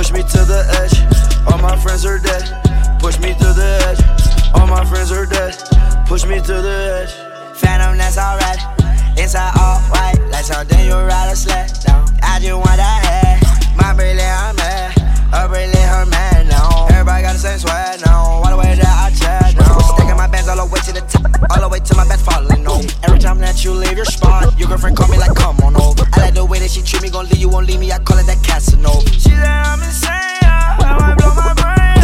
Push 0.00 0.12
me 0.12 0.22
to 0.22 0.44
the 0.46 0.64
edge. 0.80 0.96
All 1.52 1.58
my 1.58 1.76
friends 1.76 2.06
are 2.06 2.18
dead. 2.18 2.48
Push 3.00 3.18
me 3.18 3.34
to 3.34 3.52
the 3.52 3.84
edge. 3.84 4.00
All 4.54 4.66
my 4.66 4.82
friends 4.82 5.12
are 5.12 5.26
dead. 5.26 5.52
Push 6.06 6.24
me 6.24 6.40
to 6.40 6.54
the 6.62 7.04
edge. 7.04 7.12
Phantom, 7.58 7.98
that's 7.98 8.16
alright. 8.16 8.56
Inside 9.18 9.52
all 9.60 9.78
white, 9.92 10.16
like 10.32 10.46
something 10.46 10.86
you 10.86 10.94
ride 10.94 11.30
a 11.30 11.36
sled 11.36 11.68
down. 11.84 12.08
I 12.22 12.40
just 12.40 12.54
want 12.54 12.80
that 12.80 13.04
head. 13.04 13.76
My 13.76 13.92
brilliant, 13.92 14.24
I'm 14.24 14.56
mad. 14.56 14.98
Her 15.34 15.48
brilliant, 15.48 15.76
her 15.76 16.06
man 16.06 16.48
now. 16.48 16.86
Everybody 16.88 17.22
got 17.22 17.32
the 17.34 17.38
same 17.38 17.58
swag 17.58 18.00
now. 18.00 18.09
All 21.50 21.60
the 21.60 21.68
way 21.68 21.80
to 21.80 21.96
my 21.96 22.06
bed 22.06 22.20
falling 22.20 22.66
over. 22.66 22.86
Every 23.02 23.18
time 23.18 23.40
that 23.40 23.64
you 23.64 23.72
leave 23.72 23.96
your 23.96 24.04
spot, 24.04 24.56
your 24.56 24.68
girlfriend 24.68 24.96
call 24.96 25.08
me 25.08 25.18
like, 25.18 25.34
come 25.34 25.58
on 25.60 25.74
over. 25.74 26.04
I 26.12 26.20
like 26.20 26.34
the 26.34 26.44
way 26.44 26.60
that 26.60 26.70
she 26.70 26.80
treat 26.80 27.02
me, 27.02 27.10
gon' 27.10 27.26
leave 27.26 27.40
you, 27.40 27.48
won't 27.48 27.66
leave 27.66 27.80
me. 27.80 27.90
I 27.90 27.98
call 27.98 28.18
it 28.18 28.26
that 28.26 28.38
Casanova. 28.44 29.08
She 29.10 29.30
said 29.30 29.42
I'm 29.42 29.82
insane. 29.82 30.10
I 30.12 31.14
blow 31.18 31.34
my 31.34 31.54
brain 31.54 31.99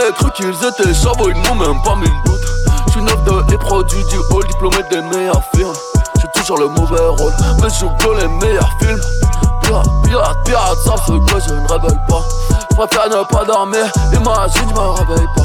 jamais 0.00 0.12
cru 0.12 0.30
qu'ils 0.32 0.66
étaient 0.66 0.94
chavots, 0.94 1.30
ils 1.30 1.42
n'ont 1.42 1.54
même 1.54 1.82
pas 1.82 1.96
mille 1.96 2.10
doutes. 2.24 2.40
J'suis 2.88 3.02
neuf 3.02 3.22
de 3.24 3.30
les 3.50 4.04
du 4.04 4.18
hall, 4.30 4.46
diplômé 4.46 4.76
des 4.90 5.00
meilleures 5.02 5.42
firmes. 5.54 5.74
J'suis 6.16 6.28
toujours 6.34 6.58
le 6.58 6.68
mauvais 6.68 7.06
rôle, 7.06 7.32
mais 7.62 7.68
j'joue 7.68 7.90
que 7.98 8.20
les 8.20 8.28
meilleurs 8.28 8.70
films. 8.80 9.00
Pirate, 9.62 9.86
pirate, 10.04 10.36
pirate, 10.44 10.78
ça 10.84 10.94
fait 11.04 11.12
que 11.12 11.40
je 11.40 11.54
ne 11.54 11.68
révèle 11.68 12.00
pas. 12.08 12.22
J'préfère 12.72 13.08
ne 13.08 13.24
pas 13.24 13.44
dormir, 13.44 13.86
imagine, 14.12 14.68
je 14.68 14.74
me 14.74 14.88
réveille 14.88 15.26
pas. 15.36 15.42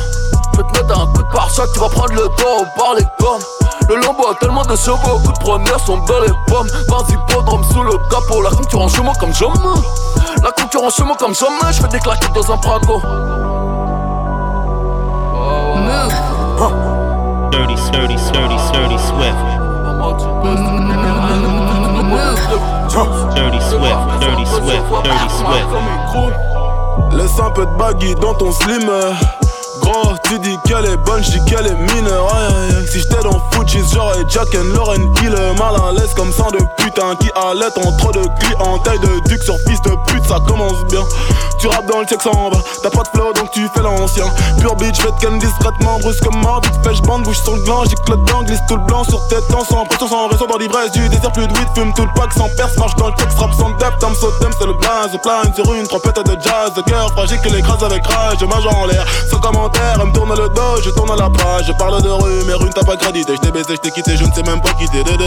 J'vais 0.54 0.64
te 0.64 0.78
mettre 0.78 1.02
un 1.02 1.08
coup 1.08 1.24
de 1.24 1.32
pare-choc, 1.34 1.70
tu 1.74 1.80
vas 1.80 1.90
prendre 1.90 2.14
le 2.14 2.28
taureau 2.38 2.66
par 2.78 2.94
les 2.96 3.06
cornes. 3.20 3.42
Le 3.90 3.96
lambeau 3.98 4.28
a 4.30 4.36
tellement 4.36 4.64
de 4.64 4.76
chevaux, 4.76 5.20
coup 5.20 5.32
de 5.32 5.40
première 5.40 5.80
sont 5.80 5.98
belles 5.98 6.24
les 6.28 6.54
pommes. 6.54 6.68
Vas-y, 6.88 7.34
podrome 7.34 7.64
sous 7.72 7.84
le 7.84 7.92
capot, 8.10 8.42
la 8.42 8.50
concurrence 8.52 8.96
chez 8.96 9.02
moi 9.02 9.14
comme 9.20 9.34
jamais. 9.34 9.54
La 10.42 10.52
concurrence 10.52 10.96
chez 10.96 11.04
moi 11.04 11.16
comme 11.20 11.36
jamais, 11.36 11.72
j'fais 11.72 11.88
des 11.88 12.00
claquettes 12.00 12.34
dans 12.34 12.52
un 12.52 12.58
prago. 12.58 13.02
Dirty, 17.56 17.76
dirty, 17.94 18.18
dirty, 18.34 18.58
dirty 18.76 18.98
Swift. 19.00 19.40
Dirty 23.34 23.62
Swift, 23.62 24.02
Dirty 24.20 24.46
Swift, 24.46 24.84
Dirty 25.06 25.30
Swift. 25.30 25.70
Laisse 27.14 27.40
un 27.40 27.52
peu 27.52 27.66
de 27.66 27.72
baggy 27.78 28.14
dans 28.16 28.34
ton 28.34 28.52
slim. 28.52 28.92
Tu 30.28 30.40
dis 30.40 30.58
qu'elle 30.66 30.86
est 30.86 30.98
bonne, 30.98 31.24
j'dis 31.24 31.44
qu'elle 31.46 31.68
est 31.68 31.94
mineure. 31.94 32.34
Aïe. 32.34 32.88
Si 32.92 33.00
j'étais 33.00 33.22
dans 33.22 33.40
Fujis, 33.52 33.84
j'aurais 33.94 34.24
Jack 34.28 34.48
and 34.56 34.74
Lauren 34.76 35.14
Hill. 35.22 35.36
Mal 35.60 35.76
à 35.76 35.92
l'aise 35.92 36.14
comme 36.16 36.32
sang 36.32 36.50
de 36.52 36.60
putain 36.78 37.16
qui 37.20 37.30
allait 37.36 37.86
en 37.86 37.92
trop 37.98 38.12
de 38.12 38.24
clientèle 38.40 39.00
de 39.00 39.30
duc 39.30 39.44
sur 39.44 39.58
fils 39.68 39.82
de 39.82 39.92
pute, 40.08 40.26
ça 40.26 40.40
commence 40.48 40.84
bien. 40.90 41.02
Tu 41.60 41.68
rappes 41.68 41.86
dans 41.86 42.00
le 42.00 42.06
check 42.06 42.22
sans 42.22 42.50
bas, 42.50 42.58
t'as 42.82 42.90
pas 42.90 43.04
de 43.04 43.08
flow 43.10 43.34
donc 43.34 43.52
tu 43.52 43.68
fais 43.74 43.82
l'ancien. 43.82 44.26
Pure 44.60 44.76
bitch, 44.76 44.98
fais 44.98 45.10
ken 45.20 45.40
discrètement, 45.40 46.00
brusquement, 46.00 46.60
vite 46.60 46.74
fait, 46.84 46.96
j'bande, 46.96 47.24
bouge 47.24 47.40
sur 47.40 47.56
le 47.56 47.64
gland, 47.64 47.84
j'éclate 47.86 48.20
dedans, 48.20 48.44
glisse 48.44 48.60
tout 48.68 48.76
le 48.76 48.84
blanc 48.84 49.04
sur 49.04 49.26
tes 49.28 49.42
temps, 49.50 49.64
sans 49.64 49.86
pression, 49.86 50.08
sans 50.08 50.28
réseau 50.28 50.48
dans 50.48 50.58
l'ivresse 50.58 50.92
du 50.92 51.08
désir, 51.10 51.32
plus 51.32 51.48
de 51.48 51.54
weed, 51.54 51.68
fume 51.76 51.94
tout 51.94 52.04
le 52.04 52.14
pack 52.14 52.34
sans 52.34 52.50
perce, 52.56 52.78
marche 52.78 52.96
dans 52.96 53.08
le 53.08 53.14
texte, 53.14 53.38
rap 53.40 53.54
sans 53.54 53.70
depth, 53.72 53.98
t'as 54.00 54.14
sautem, 54.14 54.52
c'est 54.60 54.68
le 54.68 54.74
blaze, 54.74 55.18
plane 55.24 55.54
sur 55.56 55.74
une 55.74 55.88
trompette 55.88 56.26
de 56.26 56.38
jazz, 56.42 56.74
de 56.76 56.82
cœur 56.82 57.10
fragile 57.12 57.40
que 57.42 57.50
l'écrase 57.50 57.84
avec 57.84 58.06
rage, 58.06 58.44
mage 58.44 58.68
en 58.68 58.86
l'air, 58.86 59.06
sans 59.30 59.40
commentaire, 59.40 60.06
me 60.06 60.12
tourne 60.16 60.34
le 60.36 60.50
dos, 60.50 60.82
je 60.82 60.90
tourne 60.92 61.12
à 61.12 61.16
la 61.16 61.30
page, 61.30 61.66
je 61.68 61.74
parle 61.74 62.02
de 62.02 62.10
rue, 62.10 62.44
mais 62.48 62.54
rue 62.54 62.70
t'as 62.74 62.84
pas 62.84 62.96
crédité, 62.96 63.34
je 63.36 63.42
t'ai 63.42 63.52
baisé, 63.52 63.76
je 63.76 63.76
t'ai 63.76 63.92
quitté, 63.92 64.16
je 64.16 64.24
ne 64.24 64.32
sais 64.32 64.44
même 64.44 64.62
pas 64.62 64.72
quitter. 64.74 65.04
Dirty 65.04 65.26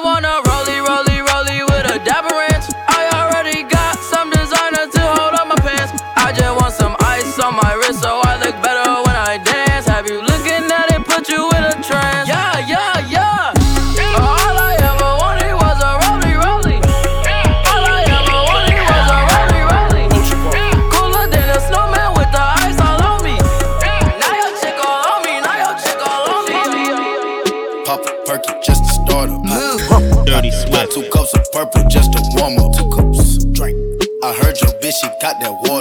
got 35.39 35.59
that 35.59 35.69
water. 35.69 35.74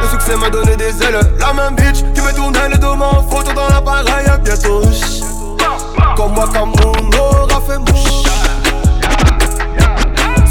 Le 0.00 0.08
succès 0.08 0.36
m'a 0.36 0.50
donné 0.50 0.76
des 0.76 1.02
ailes. 1.02 1.20
La 1.38 1.52
même 1.52 1.74
bitch 1.76 2.02
qui 2.14 2.20
me 2.20 2.34
tournait 2.34 2.68
le 2.68 2.78
dos 2.78 2.92
en 2.92 3.22
photo 3.28 3.52
dans 3.52 3.68
l'appareil. 3.68 4.26
Bientôt, 4.44 4.82
comme 6.16 6.32
moi, 6.32 6.48
comme 6.52 6.70
mon 6.70 7.18
aura 7.18 7.60
fait 7.66 7.78
mouche. 7.78 8.24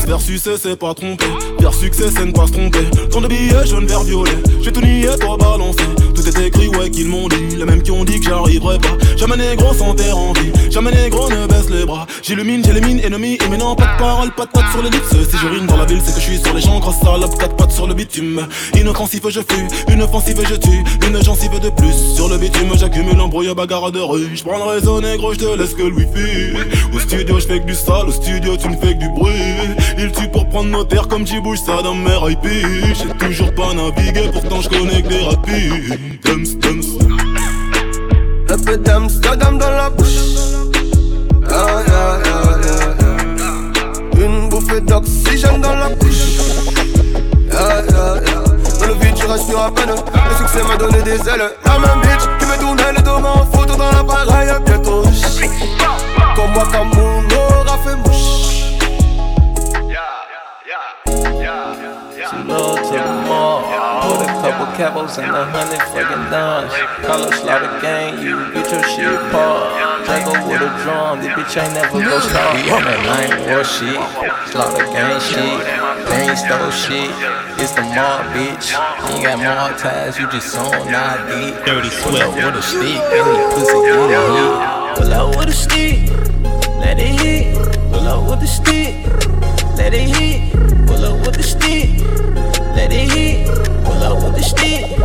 Vers 0.05 0.21
succès, 0.21 0.55
c'est 0.61 0.75
pas 0.75 0.93
tromper. 0.93 1.25
Vers 1.59 1.73
succès, 1.73 2.05
c'est 2.15 2.25
ne 2.25 2.31
pas 2.31 2.45
se 2.47 2.51
tromper. 2.51 2.89
Tant 3.11 3.21
de 3.21 3.27
billets 3.27 3.65
jaune, 3.65 3.87
vert, 3.87 4.03
violet. 4.03 4.37
J'ai 4.61 4.71
tout 4.71 4.81
nié, 4.81 5.09
toi 5.19 5.35
balancé. 5.37 5.83
Tout 6.25 6.41
est 6.41 6.47
écrit, 6.47 6.67
ouais, 6.69 6.89
qu'ils 6.89 7.07
m'ont 7.07 7.27
dit. 7.27 7.55
Les 7.55 7.65
mêmes 7.65 7.83
qui 7.83 7.91
ont 7.91 8.03
dit 8.03 8.19
que 8.19 8.25
j'arriverai 8.25 8.79
pas. 8.79 8.97
Jamais 9.15 9.37
négro 9.37 9.75
sans 9.75 9.93
terre 9.93 10.17
en 10.17 10.33
vie. 10.33 10.51
Jamais 10.71 10.89
négro 10.89 11.29
ne 11.29 11.45
baisse 11.45 11.69
les 11.69 11.85
bras. 11.85 12.07
J'illumine, 12.23 12.65
j'élimine, 12.65 12.99
ennemi. 12.99 13.37
Et 13.45 13.47
maintenant, 13.47 13.75
pas 13.75 13.93
de 13.93 13.99
parole, 13.99 14.31
pas 14.31 14.45
de 14.45 14.49
patte 14.49 14.71
sur 14.71 14.81
les 14.81 14.89
lips. 14.89 15.03
Si 15.29 15.37
je 15.37 15.47
rime 15.47 15.67
dans 15.67 15.77
la 15.77 15.85
ville, 15.85 16.01
c'est 16.03 16.15
que 16.15 16.19
je 16.19 16.25
suis 16.25 16.39
sur 16.39 16.51
les 16.55 16.61
gens. 16.61 16.79
Grosse 16.79 16.95
salope, 17.03 17.37
quatre 17.37 17.55
pattes 17.55 17.73
sur 17.73 17.85
le 17.85 17.93
bitume. 17.93 18.47
Inoffensif, 18.75 19.21
je 19.29 19.39
fuis. 19.39 19.67
Une 19.93 20.01
offensive, 20.01 20.41
je 20.49 20.55
tue. 20.55 20.83
Une 21.07 21.23
gencive 21.23 21.59
de 21.59 21.69
plus. 21.69 21.93
Sur 22.15 22.27
le 22.27 22.39
bitume, 22.39 22.71
j'accumule 22.75 23.21
embrouille, 23.21 23.53
bagarre 23.53 23.91
de 23.91 23.99
rue. 23.99 24.27
J'prends 24.33 24.57
le 24.57 24.71
réseau 24.71 25.01
négro, 25.01 25.31
j'te 25.31 25.55
laisse 25.55 25.75
que 25.75 25.83
le 25.83 25.93
wifi. 25.93 26.57
Au 26.91 26.99
studio, 27.01 27.39
j'fais 27.39 27.59
que 27.59 27.67
du 27.67 27.75
sale. 27.75 28.07
Au 28.07 28.11
studio, 28.11 28.57
tu 28.57 28.67
ne 28.67 28.77
fais 28.77 28.95
que 28.95 28.99
du 28.99 29.09
bruit. 29.09 29.31
Il 29.99 30.11
tue 30.11 30.27
pour 30.29 30.49
prendre 30.49 30.71
nos 30.71 30.85
terres 30.85 31.07
comme 31.07 31.27
j'y 31.27 31.39
bouge 31.39 31.59
ça 31.59 31.83
dans 31.83 31.93
mes. 31.93 32.15
J'ai 32.95 33.27
toujours 33.27 33.53
pas 33.53 33.75
navigué, 33.75 34.29
pourtant 34.33 34.61
je 34.61 34.69
connais 34.69 35.03
que 35.03 35.07
des 35.07 35.21
rapides. 35.21 36.14
Dums, 36.23 36.55
dums. 36.59 36.97
Un 38.49 38.57
peu 38.57 38.77
d'Amsterdam 38.77 39.57
dans 39.57 39.69
la 39.69 39.89
bouche. 39.89 40.07
Yeah. 41.49 42.19
Une 44.17 44.49
bouffée 44.49 44.81
d'oxygène 44.81 45.61
dans 45.61 45.75
la 45.75 45.89
yeah. 45.89 45.95
Dans 48.79 48.87
le 48.87 48.93
vide, 48.93 49.17
je 49.19 49.27
respire 49.27 49.59
à 49.59 49.71
peine. 49.71 49.89
Le 49.89 50.35
succès 50.37 50.63
m'a 50.67 50.77
donné 50.77 51.01
des 51.01 51.19
ailes. 51.27 51.51
La 51.65 51.79
même 51.79 52.01
bitch 52.01 52.23
qui 52.39 52.45
me 52.45 52.57
tournait 52.59 52.93
le 52.95 53.01
dos 53.01 53.11
en 53.11 53.45
photo 53.45 53.75
dans 53.75 53.91
l'appareil. 53.91 54.49
Bientôt, 54.65 55.03
comme 56.35 56.51
moi, 56.51 56.63
comme 56.71 56.89
mon 56.95 57.23
aura 57.35 57.77
fait 57.83 57.95
mouche. 57.97 58.54
Put 64.75 64.91
capos 64.91 65.17
and 65.23 65.31
a 65.31 65.45
hundred 65.45 65.79
fucking 65.95 66.25
dimes. 66.27 66.73
Call 67.07 67.23
her 67.23 67.31
slaughter 67.39 67.79
gang, 67.79 68.19
you 68.19 68.35
get 68.51 68.67
your 68.67 68.83
shit 68.83 69.31
paused. 69.31 69.71
Django 70.03 70.35
with 70.51 70.59
a 70.59 70.71
drum, 70.83 71.23
this 71.23 71.31
bitch 71.31 71.63
ain't 71.63 71.73
never 71.79 72.03
go 72.03 72.19
stop. 72.19 72.59
Be 72.59 72.67
on 72.71 72.83
that 72.83 72.99
nine 73.07 73.47
war 73.47 73.63
shit, 73.63 73.95
slaughter 74.51 74.83
gang 74.91 75.15
shit, 75.23 75.63
green 76.11 76.35
stove 76.35 76.75
shit. 76.75 77.07
It's 77.55 77.71
the 77.71 77.87
mob, 77.95 78.27
bitch. 78.35 78.75
You 78.75 79.15
ain't 79.15 79.23
got 79.23 79.39
mob 79.39 79.79
ties, 79.79 80.19
you 80.19 80.27
just 80.27 80.57
on 80.57 80.91
ID. 80.91 81.55
Dirty 81.63 81.89
Pull 82.03 82.19
up 82.19 82.35
with 82.35 82.59
a 82.59 82.61
stick, 82.61 82.99
and 82.99 83.31
you 83.31 83.47
pussy 83.55 83.79
get 83.79 84.11
it 84.11 84.27
hit. 84.35 84.99
Pull 84.99 85.13
up 85.15 85.37
with 85.39 85.47
a 85.47 85.55
stick, 85.55 86.11
let 86.83 86.99
it 86.99 87.15
hit. 87.15 87.55
Pull 87.91 88.07
up 88.11 88.29
with 88.29 88.41
the 88.41 88.47
stick, 88.47 89.07
let 89.77 89.93
it 89.93 90.11
hit. 90.11 90.51
Pull 90.85 91.05
up 91.05 91.25
with 91.25 91.37
the 91.37 91.43
stick, 91.43 91.95
let 92.75 92.91
it 92.91 93.09
hit. 93.09 93.74
Up 94.05 94.21
with 94.23 94.35
the 94.35 94.43
stick, 94.43 94.99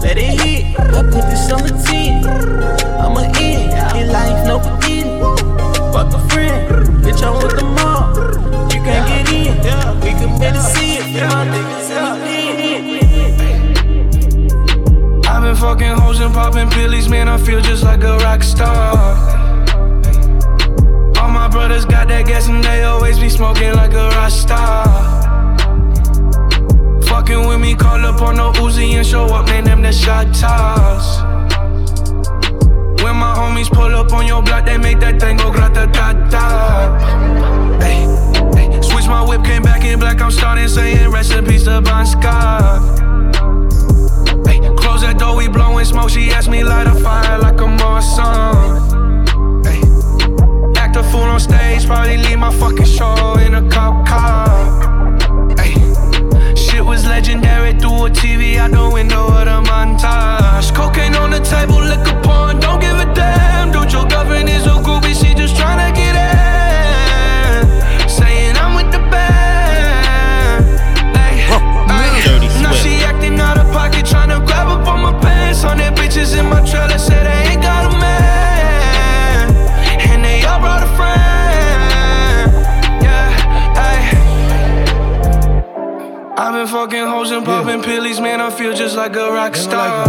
let 0.00 0.16
it 0.16 0.38
hit. 0.40 0.78
I 0.78 1.02
put 1.02 1.26
this 1.26 1.50
on 1.50 1.60
the 1.66 1.74
team. 1.84 2.22
I'ma 3.02 3.22
eat 3.40 3.66
in 4.00 4.12
life, 4.12 4.46
no 4.46 4.60
forgetting. 4.60 5.18
Fuck 5.92 6.14
a 6.14 6.20
friend, 6.28 6.86
bitch, 7.02 7.20
I'm 7.26 7.34
with 7.42 7.56
the 7.58 7.64
mob. 7.64 8.16
You 8.72 8.80
can't 8.86 9.08
get 9.08 9.28
in, 9.34 9.56
we 10.02 10.10
can 10.10 10.38
better 10.38 10.60
see 10.60 10.98
it. 10.98 11.06
Yeah, 11.10 11.28
my 11.30 11.46
niggas 11.50 11.90
in 11.90 12.08
I've 15.26 15.42
been 15.42 15.56
fucking 15.56 15.96
hoes 15.98 16.20
and 16.20 16.32
popping 16.32 16.70
pillies, 16.70 17.08
man. 17.08 17.28
I 17.28 17.38
feel 17.38 17.60
just 17.60 17.82
like 17.82 18.04
a 18.04 18.18
rock 18.18 18.44
star. 18.44 18.96
All 21.18 21.28
my 21.28 21.48
brothers 21.48 21.84
got 21.84 22.06
that 22.06 22.24
gas 22.26 22.46
and 22.46 22.62
they 22.62 22.84
always 22.84 23.18
be 23.18 23.28
smoking 23.28 23.74
like 23.74 23.94
a 23.94 24.10
rock 24.10 24.30
star. 24.30 25.07
Fucking 27.28 27.46
with 27.46 27.60
me, 27.60 27.74
call 27.74 28.06
up 28.06 28.22
on 28.22 28.36
no 28.36 28.52
Uzi 28.52 28.94
and 28.94 29.06
show 29.06 29.26
up, 29.26 29.44
man. 29.48 29.64
Them 29.64 29.82
the 29.82 29.92
shot 29.92 30.34
toss. 30.34 31.20
When 33.02 33.16
my 33.16 33.34
homies 33.36 33.68
pull 33.70 33.94
up 33.94 34.10
on 34.14 34.26
your 34.26 34.42
block, 34.42 34.64
they 34.64 34.78
make 34.78 34.98
that 35.00 35.20
thing 35.20 35.36
go 35.36 35.50
grata 35.52 35.86
ta 35.92 36.14
ta. 36.30 36.88
Switch 38.80 39.06
my 39.08 39.22
whip, 39.28 39.44
came 39.44 39.62
back 39.62 39.84
in 39.84 39.98
black. 39.98 40.22
I'm 40.22 40.30
starting 40.30 40.68
saying 40.68 41.10
rest 41.10 41.32
in 41.34 41.44
peace 41.44 41.64
to 41.64 41.82
Bon 41.82 42.06
Scott. 42.06 42.80
Close 44.78 45.02
that 45.02 45.16
door, 45.18 45.36
we 45.36 45.48
blowing 45.48 45.84
smoke. 45.84 46.08
She 46.08 46.30
asked 46.30 46.48
me 46.48 46.64
light 46.64 46.86
a 46.86 46.94
fire 46.94 47.38
like 47.40 47.60
a 47.60 47.66
Marsan. 47.66 48.86
Hey, 49.66 49.82
act 50.80 50.96
a 50.96 51.02
fool 51.02 51.28
on 51.28 51.40
stage, 51.40 51.84
probably 51.84 52.16
leave 52.16 52.38
my 52.38 52.50
fucking 52.58 52.86
show 52.86 53.34
in 53.34 53.54
a 53.54 53.68
cop 53.68 54.06
car. 54.08 54.77
Hey, 57.08 57.22
shit 57.22 57.36
was 57.36 57.42
legendary 57.42 57.72
through 57.78 58.06
a 58.06 58.10
TV 58.10 58.56
out 58.56 58.70
the 58.70 58.90
window 58.90 59.26
of 59.26 59.44
the 59.44 59.62
montage. 59.70 60.74
Cocaine 60.74 61.14
on 61.16 61.30
the 61.30 61.40
table, 61.40 61.80
liquor 61.80 62.20
porn, 62.22 62.60
don't 62.60 62.80
give 62.80 62.98
a 62.98 63.04
damn. 63.14 63.70
Dude, 63.72 63.92
your 63.92 64.06
girlfriend 64.06 64.48
is 64.48 64.66
a 64.66 64.76
groupie, 64.82 65.14
she 65.14 65.34
just 65.34 65.56
tryna 65.56 65.94
get 65.94 66.14
in. 66.14 68.08
Saying 68.08 68.56
I'm 68.56 68.74
with 68.76 68.92
the 68.92 68.98
band. 69.10 70.64
Hey, 71.16 71.36
hey. 71.36 72.62
Now 72.62 72.72
she 72.72 73.04
acting 73.04 73.40
out 73.40 73.58
of 73.58 73.72
pocket, 73.72 74.06
tryna 74.06 74.44
grab 74.46 74.68
up 74.68 74.86
on 74.86 75.00
my 75.02 75.12
pants. 75.20 75.64
On 75.64 75.76
their 75.76 75.92
bitches 75.92 76.38
in 76.38 76.46
my 76.48 76.60
trailer, 76.64 76.98
say 76.98 77.22
fucking 86.68 87.06
hoes 87.06 87.30
and 87.30 87.46
popping 87.46 87.82
pillies, 87.82 88.20
man. 88.20 88.40
I 88.42 88.50
feel 88.50 88.74
just 88.74 88.94
like 88.94 89.16
a 89.16 89.32
rock 89.32 89.56
star. 89.56 90.06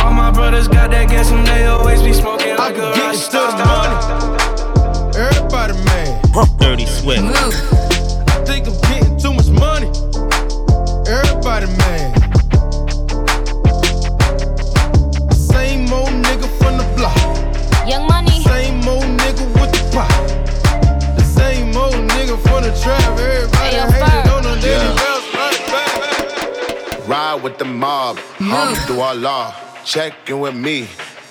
All 0.00 0.12
my 0.12 0.30
brothers 0.30 0.68
got 0.68 0.92
that 0.92 1.08
gas 1.08 1.30
and 1.32 1.44
they 1.46 1.66
always 1.66 2.02
be 2.02 2.12
smoking 2.12 2.56
like 2.56 2.76
a 2.76 2.92
rock 2.92 3.14
star. 3.14 3.50
Everybody 5.16 5.72
man. 5.84 6.22
Dirty 6.58 6.86
Swift. 6.86 7.20
I 7.20 8.44
think 8.44 8.68
I'm 8.68 8.80
getting 8.82 9.18
too 9.18 9.32
much 9.34 9.48
money. 9.48 9.88
Everybody 11.08 11.66
man. 11.82 12.14
Same 15.32 15.92
old 15.92 16.14
nigga 16.26 16.48
from 16.58 16.78
the 16.78 16.86
block. 16.96 17.18
Young 17.88 18.06
money. 18.06 18.40
Same 18.44 18.86
old 18.86 19.02
nigga 19.02 19.44
with 19.58 19.72
the 19.72 19.90
pop. 19.92 20.10
The 21.16 21.24
same 21.24 21.76
old 21.76 21.94
nigga 22.12 22.38
from 22.40 22.62
the 22.62 22.72
trap. 22.80 23.37
Mob, 27.78 28.18
Abdullah, 28.40 29.54
check 29.84 30.28
in 30.28 30.40
with 30.40 30.54
me 30.54 30.88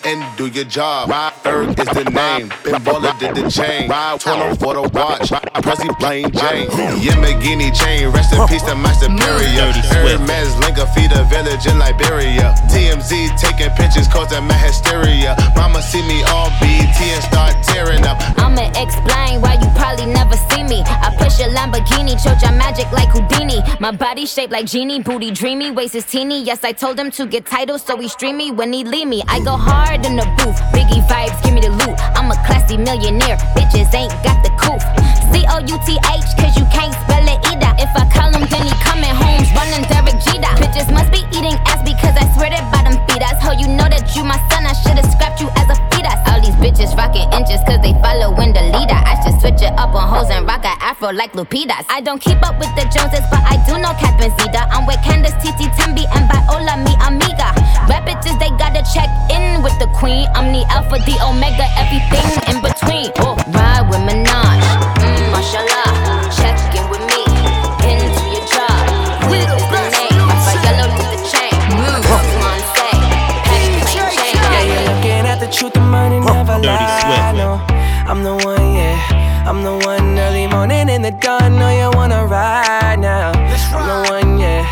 and 0.08 0.38
do 0.38 0.48
your 0.48 0.64
job. 0.64 1.10
Ride 1.10 1.34
Ferg 1.44 1.80
is 1.80 1.90
the 1.92 2.10
name. 2.10 2.48
Ben 2.64 2.80
Baller 2.84 3.12
did 3.20 3.36
the 3.36 3.52
chain. 3.52 3.90
Ride 3.90 4.20
20 4.20 4.56
for 4.56 4.74
the 4.74 4.84
watch. 4.96 5.32
I 5.32 5.62
press 5.62 5.84
plain 6.00 6.32
Jane. 6.32 6.68
Yamagini 7.04 7.76
chain. 7.76 8.10
Rest 8.12 8.34
in 8.34 8.40
peace 8.48 8.64
to 8.64 8.76
my 8.76 8.94
superior. 8.94 9.72
Hermes 9.92 10.56
Linka 10.64 10.88
feed 10.96 11.12
a 11.12 11.24
village 11.28 11.68
in 11.68 11.78
Liberia. 11.78 12.56
TMZ 12.72 13.38
taking 13.38 13.72
pictures 13.76 14.08
causing 14.08 14.48
my 14.48 14.56
hysteria. 14.56 15.36
Mama 15.56 15.82
see 15.82 16.02
me 16.08 16.24
on 16.24 16.52
BT 16.62 17.12
and 17.12 17.24
start 17.24 17.56
tearing 17.64 18.06
up. 18.06 18.18
I'ma 18.40 18.72
explain 18.80 19.42
why 19.42 19.60
you 19.60 19.68
probably 19.76 20.06
never 20.06 20.38
see 20.50 20.64
me. 20.64 20.84
I 20.88 21.14
push 21.20 21.40
a 21.40 21.50
Lamborghini, 21.52 22.16
choke 22.24 22.42
your 22.42 22.56
magic 22.56 22.90
like 22.92 23.10
Houdini. 23.10 23.62
My 23.80 23.92
body 23.92 24.26
shaped 24.26 24.52
like 24.52 24.66
genie, 24.66 25.02
booty 25.02 25.32
dreamy, 25.32 25.72
waist 25.72 25.96
is 25.96 26.06
teeny. 26.06 26.44
Yes, 26.44 26.64
I 26.64 26.72
told 26.72 26.98
him 26.98 27.12
to 27.12 27.26
get 27.26 27.46
titles, 27.46 27.84
so 27.84 27.98
he 27.98 28.08
stream 28.08 28.38
me 28.38 28.52
when 28.52 28.72
he 28.72 28.84
leave 28.84 29.08
me. 29.08 29.24
I 29.28 29.40
go 29.44 29.52
hard 29.52 29.97
hard 29.98 30.06
in 30.06 30.16
the 30.16 30.26
booth. 30.38 30.60
Biggie 30.74 31.06
vibes, 31.08 31.42
give 31.44 31.54
me 31.54 31.62
the 31.62 31.70
loot. 31.70 31.98
I'm 32.16 32.32
a 32.32 32.36
classy 32.46 32.78
millionaire. 32.78 33.38
Bitches 33.56 33.94
ain't 33.94 34.12
got 34.24 34.44
the 34.44 34.52
coof. 34.62 34.82
C 35.32 35.46
O 35.50 35.60
U 35.60 35.78
T 35.86 35.98
H, 35.98 36.36
cause 36.38 36.56
you 36.58 36.66
can't 36.72 36.94
spell. 36.94 37.17
If 37.78 37.90
I 37.94 38.04
call 38.10 38.34
him, 38.34 38.46
then 38.50 38.66
he 38.66 38.74
coming 38.82 39.14
home, 39.14 39.44
running 39.54 39.86
Derek 39.90 40.18
Jeter. 40.26 40.54
Bitches 40.58 40.90
must 40.94 41.12
be 41.14 41.22
eating 41.34 41.58
ass 41.70 41.82
because 41.86 42.18
I 42.18 42.26
swear 42.34 42.50
that 42.50 42.66
bottom 42.74 42.98
feed 43.06 43.22
us. 43.22 43.38
Ho, 43.46 43.54
you 43.54 43.70
know 43.70 43.86
that 43.86 44.14
you 44.18 44.26
my 44.26 44.38
son, 44.50 44.66
I 44.66 44.74
should've 44.74 45.06
scrapped 45.14 45.40
you 45.40 45.50
as 45.56 45.70
a 45.70 45.78
fetus. 45.94 46.18
All 46.28 46.42
these 46.42 46.58
bitches 46.58 46.98
rocking 46.98 47.30
inches 47.34 47.62
cause 47.70 47.82
they 47.86 47.94
follow 48.02 48.34
in 48.42 48.54
the 48.54 48.66
leader. 48.74 48.98
I 48.98 49.16
should 49.22 49.38
switch 49.40 49.62
it 49.62 49.74
up 49.78 49.94
on 49.94 50.10
hoes 50.10 50.30
and 50.34 50.46
rock 50.50 50.66
a 50.66 50.74
afro 50.82 51.14
like 51.14 51.34
Lupitas. 51.34 51.86
I 51.90 52.02
don't 52.02 52.20
keep 52.20 52.42
up 52.42 52.58
with 52.58 52.74
the 52.74 52.90
Joneses, 52.90 53.26
but 53.30 53.46
I 53.46 53.62
do 53.70 53.78
know 53.78 53.94
Catherine 54.02 54.34
Zeta. 54.42 54.66
I'm 54.74 54.90
with 54.90 55.00
Candace, 55.06 55.38
Titi, 55.40 55.70
Tembi, 55.78 56.10
and 56.18 56.26
Viola, 56.26 56.82
mi 56.82 56.98
amiga. 57.06 57.54
Rap 57.86 58.10
bitches, 58.10 58.38
they 58.42 58.50
gotta 58.58 58.82
check 58.90 59.08
in 59.30 59.62
with 59.62 59.78
the 59.78 59.88
queen. 60.02 60.26
I'm 60.34 60.50
the 60.50 60.66
alpha, 60.74 60.98
the 61.06 61.16
omega, 61.22 61.70
everything 61.78 62.26
in 62.50 62.58
between. 62.66 63.14
Oh, 63.22 63.38
ride 63.54 63.86
with 63.86 64.02
Minaj, 64.02 64.66
money 76.60 76.86
never 76.86 77.10
lie. 77.10 77.34
No, 77.38 77.62
I'm 78.10 78.24
the 78.24 78.36
one, 78.36 78.74
yeah. 78.76 79.46
I'm 79.48 79.64
the 79.64 79.78
one 79.86 80.20
early 80.20 80.48
morning 80.48 80.90
in 80.90 81.02
the 81.02 81.12
dawn. 81.12 81.58
Know 81.58 81.70
you 81.70 81.90
wanna 81.96 82.26
ride 82.26 83.00
now. 83.00 83.32
I'm 83.32 83.86
the 83.88 84.12
one, 84.12 84.40
yeah. 84.40 84.66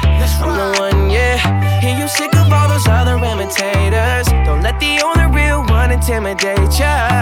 I'm 0.44 0.52
the 0.58 0.80
one, 0.80 1.10
yeah. 1.10 1.38
Hear 1.80 1.98
you 1.98 2.08
sick 2.08 2.36
of 2.36 2.52
all 2.52 2.68
those 2.68 2.88
other 2.88 3.16
imitators. 3.16 4.28
Don't 4.46 4.62
let 4.62 4.80
the 4.80 5.00
only 5.02 5.28
real 5.34 5.64
one 5.66 5.92
intimidate 5.92 6.80
ya. 6.80 7.15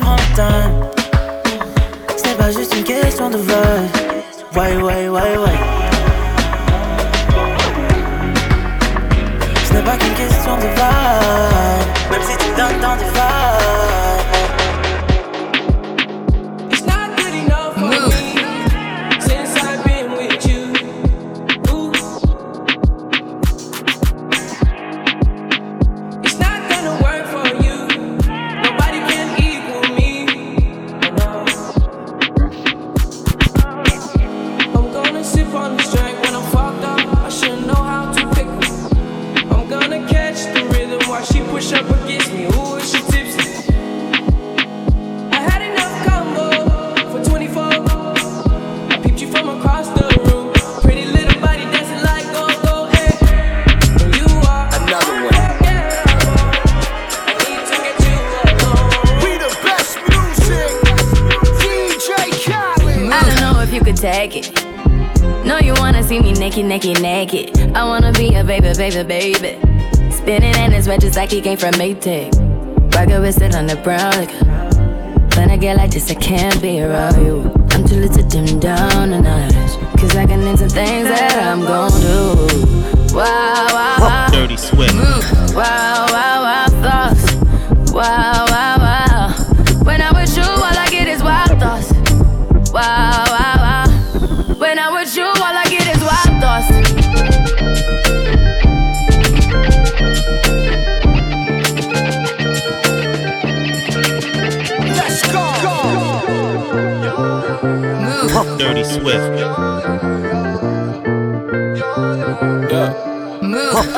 Prends 0.00 0.16
le 0.16 0.36
temps. 0.36 0.90
Ce 2.16 2.22
n'est 2.24 2.34
pas 2.34 2.50
juste 2.50 2.74
une 2.76 2.84
question 2.84 3.30
de 3.30 3.36
vol. 3.36 3.56
Ouais, 4.56 4.76
ouais, 4.76 5.08
ouais, 5.08 5.36
ouais. 5.36 5.58
Ce 9.68 9.72
n'est 9.74 9.82
pas 9.82 9.96
qu'une 9.96 10.14
question 10.14 10.56
de 10.56 10.68
vibe. 10.78 12.10
Même 12.10 12.22
si 12.22 12.36
tu 12.38 12.50
donnes 12.56 12.80
tant 12.80 12.96
de 12.96 13.04
vibe. 13.04 13.47
He 71.38 71.42
came 71.42 71.56
from 71.56 71.74
Maytag. 71.74 72.34
Rocket 72.92 73.20
with 73.20 73.40
it 73.40 73.54
on 73.54 73.66
the 73.66 73.76
brown 73.76 74.10
liquor. 74.18 74.44
When 75.36 75.50
I 75.52 75.56
get 75.56 75.76
like 75.76 75.92
this, 75.92 76.10
I 76.10 76.14
can't 76.14 76.60
be 76.60 76.82
around 76.82 77.24
you. 77.24 77.42
I'm 77.70 77.86
too 77.86 77.94
little 77.94 78.16
to 78.16 78.22
dim 78.24 78.58
down 78.58 79.10
the 79.10 79.20
night. 79.20 79.52
Cause 79.98 80.16
I 80.16 80.26
can 80.26 80.40
into 80.40 80.68
things 80.68 81.08
that 81.08 81.38
I'm 81.40 81.60
gon' 81.60 81.92
do. 82.00 83.14
Wow, 83.14 83.66
wow, 83.70 83.96
wow. 84.00 84.28
Dirty 84.32 84.56
Swift. 84.56 84.92
Mm, 84.94 85.54
wow, 85.54 86.06
wow, 86.10 86.42
wow, 86.42 86.66
thoughts. 86.82 87.34
Wow, 87.92 88.02
wow, 88.02 88.46
wow. 88.46 88.47
Dirty 108.58 108.84
Swift. 108.84 109.32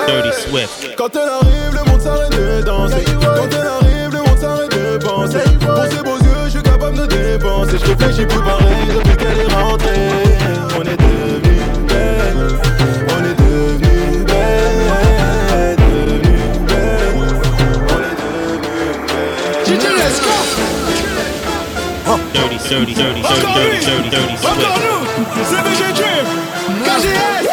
Dirty 0.06 0.32
Swift. 0.32 0.94
Quand 0.98 1.08
elle 1.16 1.28
arrive, 1.28 1.72
le 1.72 1.90
monde 1.90 2.00
s'arrête 2.00 2.30
de 2.30 2.62
danser. 2.62 3.04
Quand 3.22 3.48
elle 3.50 3.66
arrive, 3.66 4.12
le 4.12 4.18
monde 4.18 4.38
s'arrête 4.38 4.70
de 4.70 4.98
penser. 4.98 5.38
Pour 5.60 5.84
ses 5.84 6.02
beaux 6.02 6.18
yeux, 6.18 6.44
je 6.44 6.50
suis 6.50 6.62
capable 6.62 6.98
de 6.98 7.06
dépenser. 7.06 7.78
Je 7.78 7.86
réfléchis 7.86 8.26
plus 8.26 8.42
pareil 8.42 8.86
depuis 8.94 9.16
qu'elle 9.16 9.38
est 9.38 9.54
rentrée. 9.54 10.29
Dirty, 22.70 22.94
dirty, 22.94 23.20
dirty, 23.20 23.40
dirty, 23.40 23.84
dirty, 23.84 23.84
dirty, 23.84 24.10
dirty 24.10 24.34
Encore 24.46 24.54
Swift. 24.54 24.86
nous. 24.86 25.44
C'est 25.44 25.62
VG 25.66 25.82
Dream. 25.92 26.26
KGS. 26.84 27.46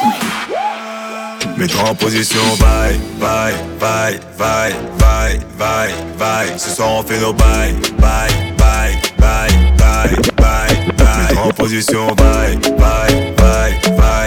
Mets-toi 1.58 1.84
en 1.90 1.96
position, 1.96 2.42
bye, 2.60 2.96
bye, 3.20 3.54
bye, 3.80 4.20
bye, 4.38 4.74
bye, 5.00 5.40
bye, 5.58 5.92
bye. 6.20 6.58
Ce 6.60 6.70
soir 6.70 6.90
on 7.00 7.04
fait 7.04 7.20
nos 7.20 7.34
bye, 7.34 7.74
bye, 7.98 8.30
bye, 8.60 8.94
bye, 9.18 9.50
bye, 9.76 10.16
bye, 10.38 10.70
bye. 10.98 11.18
Mets-toi 11.18 11.44
en 11.46 11.52
position, 11.52 12.08
bye, 12.14 12.56
bye, 12.78 13.34
bye, 13.38 13.74
bye, 13.88 13.96
bye, 13.98 14.27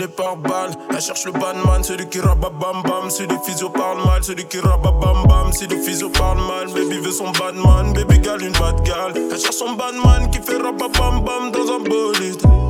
Elle 0.00 1.00
cherche 1.00 1.24
le 1.24 1.32
badman, 1.32 1.82
celui 1.82 2.08
qui 2.08 2.20
rabat 2.20 2.50
bam 2.50 2.82
bam. 2.82 3.10
Si 3.10 3.26
les 3.26 3.38
physios 3.44 3.70
mal, 3.70 4.22
celui 4.22 4.44
qui 4.46 4.60
rabat 4.60 4.92
bam 4.92 5.26
bam. 5.26 5.52
Si 5.52 5.66
les 5.66 5.80
physios 5.82 6.10
parlent 6.10 6.38
mal, 6.38 6.66
baby 6.72 6.98
veut 6.98 7.10
son 7.10 7.30
badman, 7.32 7.92
baby 7.94 8.18
gal 8.20 8.40
une 8.42 8.52
bad 8.52 8.80
gal. 8.84 9.12
Elle 9.14 9.38
cherche 9.38 9.56
son 9.56 9.72
badman 9.72 10.30
qui 10.30 10.38
fait 10.40 10.56
rabat 10.56 10.88
bam 10.98 11.24
bam 11.24 11.50
dans 11.50 11.72
un 11.72 11.80
bolide. 11.80 12.67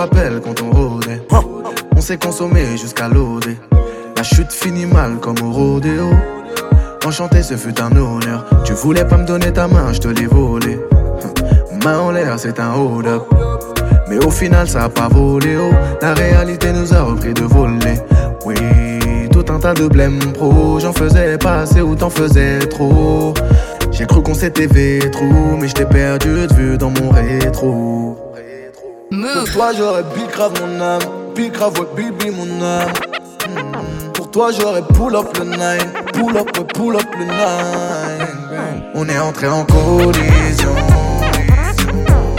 Rappelle 0.00 0.40
quand 0.42 0.62
on 0.62 0.70
rôdait. 0.70 1.20
On 1.94 2.00
s'est 2.00 2.16
consommé 2.16 2.64
jusqu'à 2.78 3.06
l'OD. 3.06 3.44
La 4.16 4.22
chute 4.22 4.50
finit 4.50 4.86
mal 4.86 5.18
comme 5.20 5.36
au 5.42 5.52
rodéo. 5.52 6.08
Enchanté, 7.04 7.42
ce 7.42 7.54
fut 7.54 7.78
un 7.82 7.94
honneur. 7.94 8.46
Tu 8.64 8.72
voulais 8.72 9.04
pas 9.04 9.18
me 9.18 9.26
donner 9.26 9.52
ta 9.52 9.68
main, 9.68 9.92
je 9.92 10.00
te 10.00 10.08
l'ai 10.08 10.24
volé. 10.24 10.80
main 11.84 11.98
en 11.98 12.12
l'air, 12.12 12.38
c'est 12.38 12.58
un 12.58 12.72
hold 12.72 13.06
up. 13.08 13.24
Mais 14.08 14.16
au 14.24 14.30
final, 14.30 14.66
ça 14.66 14.84
a 14.84 14.88
pas 14.88 15.08
volé 15.08 15.58
haut. 15.58 15.74
La 16.00 16.14
réalité 16.14 16.72
nous 16.72 16.94
a 16.94 17.02
repris 17.02 17.34
de 17.34 17.42
voler. 17.42 18.00
Oui, 18.46 18.54
tout 19.30 19.44
un 19.52 19.58
tas 19.58 19.74
de 19.74 19.86
blême 19.86 20.18
pro. 20.32 20.80
J'en 20.80 20.94
faisais 20.94 21.36
pas 21.36 21.60
assez 21.60 21.82
ou 21.82 21.94
t'en 21.94 22.10
faisais 22.10 22.60
trop. 22.60 23.34
J'ai 23.92 24.06
cru 24.06 24.22
qu'on 24.22 24.34
s'était 24.34 24.66
vétrou, 24.66 25.58
mais 25.60 25.68
j't'ai 25.68 25.84
perdu 25.84 26.46
de 26.46 26.54
vue 26.54 26.78
dans 26.78 26.90
mon 26.90 27.10
rétro. 27.10 28.16
Pour 29.10 29.50
toi, 29.52 29.72
j'aurais 29.76 30.04
big 30.14 30.30
grave 30.30 30.52
mon 30.60 30.80
âme. 30.80 31.02
Big 31.34 31.52
grave, 31.52 31.72
ouais, 31.80 31.86
baby, 31.96 32.30
mon 32.30 32.64
âme. 32.64 32.92
Hmm. 33.48 34.12
Pour 34.12 34.30
toi, 34.30 34.52
j'aurais 34.52 34.82
pull 34.82 35.16
up 35.16 35.36
le 35.36 35.46
nine. 35.46 35.92
Pull 36.12 36.36
up, 36.36 36.56
ouais, 36.56 36.64
pull 36.72 36.94
up 36.94 37.06
le 37.18 37.24
nine. 37.24 38.26
On 38.94 39.08
est 39.08 39.18
entré 39.18 39.48
en 39.48 39.64
collision. 39.64 40.74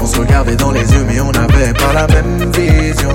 On 0.01 0.05
se 0.05 0.17
regardait 0.17 0.55
dans 0.55 0.71
les 0.71 0.89
yeux, 0.93 1.05
mais 1.05 1.19
on 1.19 1.31
n'avait 1.31 1.73
pas 1.73 1.91
la 1.93 2.07
même 2.07 2.49
vision. 2.53 3.09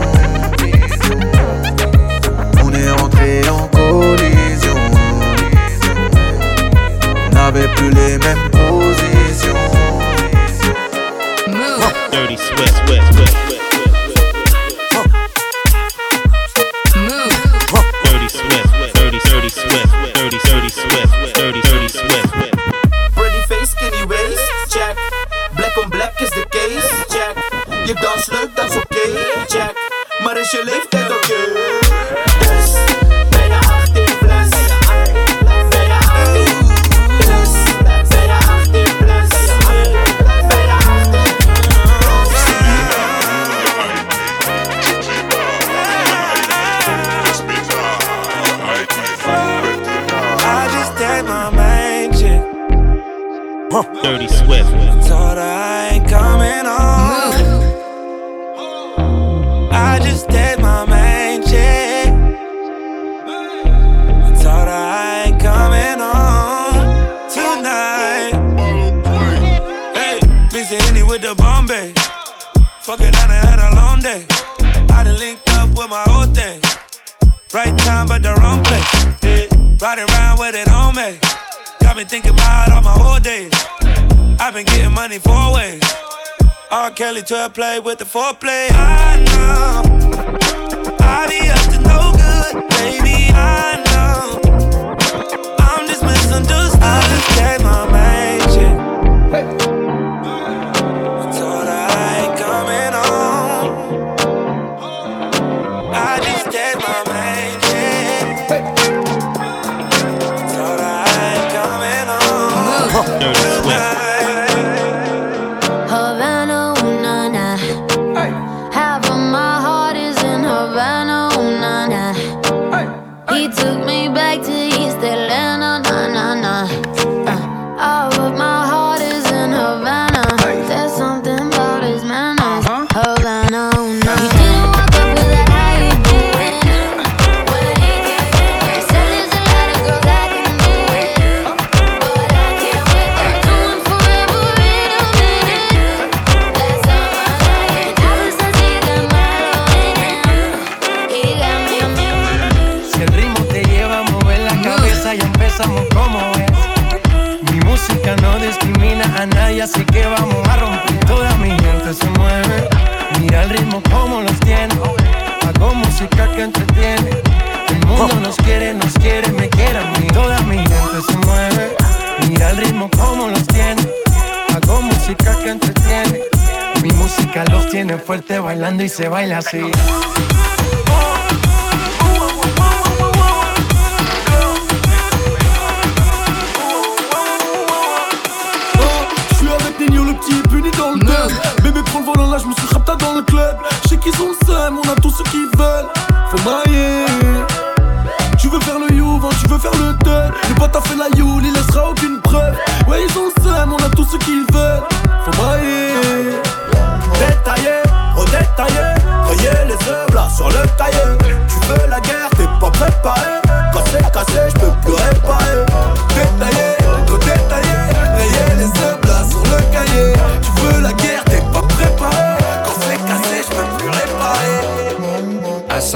Se 178.96 179.08
baila 179.10 179.38
así. 179.38 179.60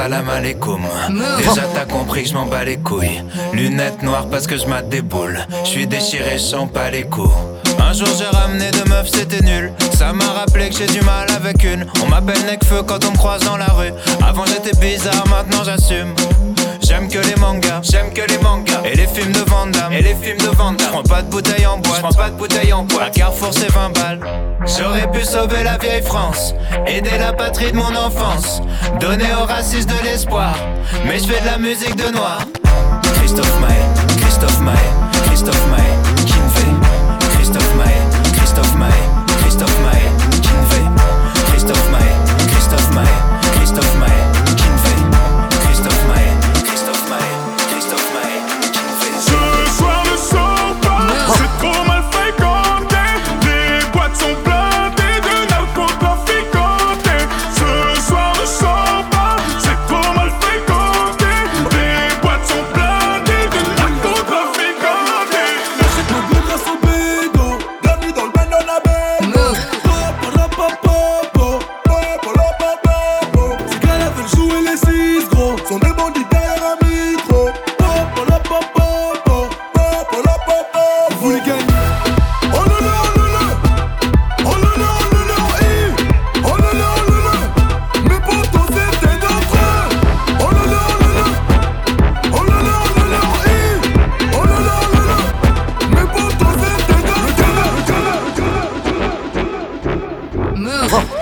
Assalam 0.00 0.30
alaikum. 0.30 0.80
Déjà 1.36 1.66
t'as 1.74 1.84
compris 1.84 2.22
que 2.22 2.30
je 2.30 2.34
m'en 2.34 2.46
bats 2.46 2.64
les 2.64 2.78
couilles. 2.78 3.22
Lunettes 3.52 4.02
noires 4.02 4.28
parce 4.30 4.46
que 4.46 4.56
je 4.56 4.64
mate 4.66 4.88
des 4.88 5.02
boules. 5.02 5.38
Je 5.64 5.68
suis 5.68 5.86
déchiré, 5.86 6.38
je 6.38 6.42
sens 6.42 6.70
pas 6.72 6.88
les 6.90 7.02
coups. 7.02 7.34
Un 7.78 7.92
jour 7.92 8.08
j'ai 8.18 8.24
ramené 8.24 8.70
deux 8.70 8.84
meufs, 8.84 9.10
c'était 9.10 9.44
nul. 9.44 9.74
Ça 9.92 10.14
m'a 10.14 10.24
rappelé 10.24 10.70
que 10.70 10.76
j'ai 10.76 10.86
du 10.86 11.02
mal 11.02 11.26
avec 11.30 11.62
une. 11.64 11.84
On 12.02 12.08
m'appelle 12.08 12.40
Necfeu 12.46 12.82
quand 12.82 13.04
on 13.04 13.10
me 13.10 13.16
croise 13.18 13.44
dans 13.44 13.58
la 13.58 13.66
rue. 13.66 13.92
Avant 14.26 14.46
j'étais 14.46 14.74
bizarre, 14.80 15.26
maintenant 15.28 15.64
j'assume. 15.64 16.14
J'aime 16.90 17.06
que 17.06 17.20
les 17.20 17.36
mangas, 17.36 17.82
j'aime 17.82 18.12
que 18.12 18.22
les 18.28 18.38
mangas. 18.38 18.82
Et 18.84 18.96
les 18.96 19.06
films 19.06 19.30
de 19.30 19.38
Van 19.48 19.68
et 19.92 20.02
les 20.02 20.16
films 20.16 20.38
de 20.38 20.48
Van 20.56 20.72
Damme. 20.72 20.88
Prends 20.90 21.02
pas 21.04 21.22
de 21.22 21.30
bouteille 21.30 21.64
en 21.64 21.78
boîte, 21.78 22.00
prends 22.00 22.12
pas 22.12 22.30
de 22.30 22.34
bouteille 22.34 22.72
en 22.72 22.82
boîte. 22.82 23.02
À 23.06 23.10
Carrefour, 23.10 23.50
c'est 23.52 23.70
20 23.70 23.90
balles. 23.90 24.20
J'aurais 24.66 25.08
pu 25.12 25.24
sauver 25.24 25.62
la 25.62 25.78
vieille 25.78 26.02
France, 26.02 26.52
aider 26.88 27.16
la 27.16 27.32
patrie 27.32 27.70
de 27.70 27.76
mon 27.76 27.94
enfance, 27.94 28.60
donner 28.98 29.32
aux 29.40 29.46
racistes 29.46 29.88
de 29.88 30.04
l'espoir. 30.04 30.52
Mais 31.06 31.20
je 31.20 31.26
fais 31.26 31.40
de 31.40 31.46
la 31.46 31.58
musique 31.58 31.94
de 31.94 32.10
noir. 32.10 32.40
Christophe 33.20 33.60
Maé, 33.60 33.70
Christophe 34.20 34.60
Maé, 34.60 34.74
Christophe 35.26 35.66
Maé, 35.68 36.26
Kinvey. 36.26 36.74
Christophe 37.36 37.74
Maé, 37.76 37.94
Christophe 38.36 38.74
Maé, 38.74 38.90
Christophe 39.42 39.78
Maé, 39.84 40.02
Kinvey. 40.42 40.84
Christophe 41.52 41.90
Maé, 41.92 42.48
Christophe 42.48 42.90
Maé, 42.94 43.04
Christophe 43.54 43.94
Maé. 43.94 44.19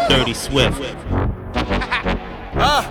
Dirty 0.09 0.35
Swift. 0.35 0.83
Ah, 2.61 2.83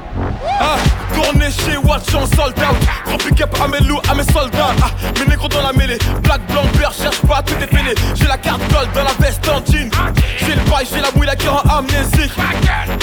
ah, 0.61 0.77
tourné 1.13 1.51
chez 1.51 1.75
Watch 1.77 2.15
en 2.15 2.25
sold 2.25 2.57
out. 2.59 2.77
Gros 3.05 3.17
pick 3.17 3.41
up 3.41 3.53
à 3.61 3.67
mes 3.67 3.79
loups, 3.81 3.99
à 4.09 4.15
mes 4.15 4.23
soldats. 4.23 4.73
Ah, 4.81 4.89
mes 5.19 5.25
négros 5.25 5.49
dans 5.49 5.61
la 5.61 5.73
mêlée. 5.73 5.97
Black, 6.23 6.39
blanc, 6.47 6.61
beurre, 6.77 6.93
cherche 6.93 7.19
pas, 7.27 7.41
tout 7.41 7.55
est 7.61 7.67
fini. 7.67 7.91
J'ai 8.15 8.27
la 8.27 8.37
carte 8.37 8.61
gold 8.71 8.89
dans 8.93 9.03
la 9.03 9.11
veste 9.19 9.45
en 9.49 9.57
jean. 9.57 9.89
J'ai 10.37 10.55
le 10.55 10.61
bail, 10.69 10.87
j'ai 10.89 11.01
la 11.01 11.11
mouille, 11.15 11.27
la 11.27 11.35
qui 11.35 11.49
rend 11.49 11.63
amnésique. 11.69 12.31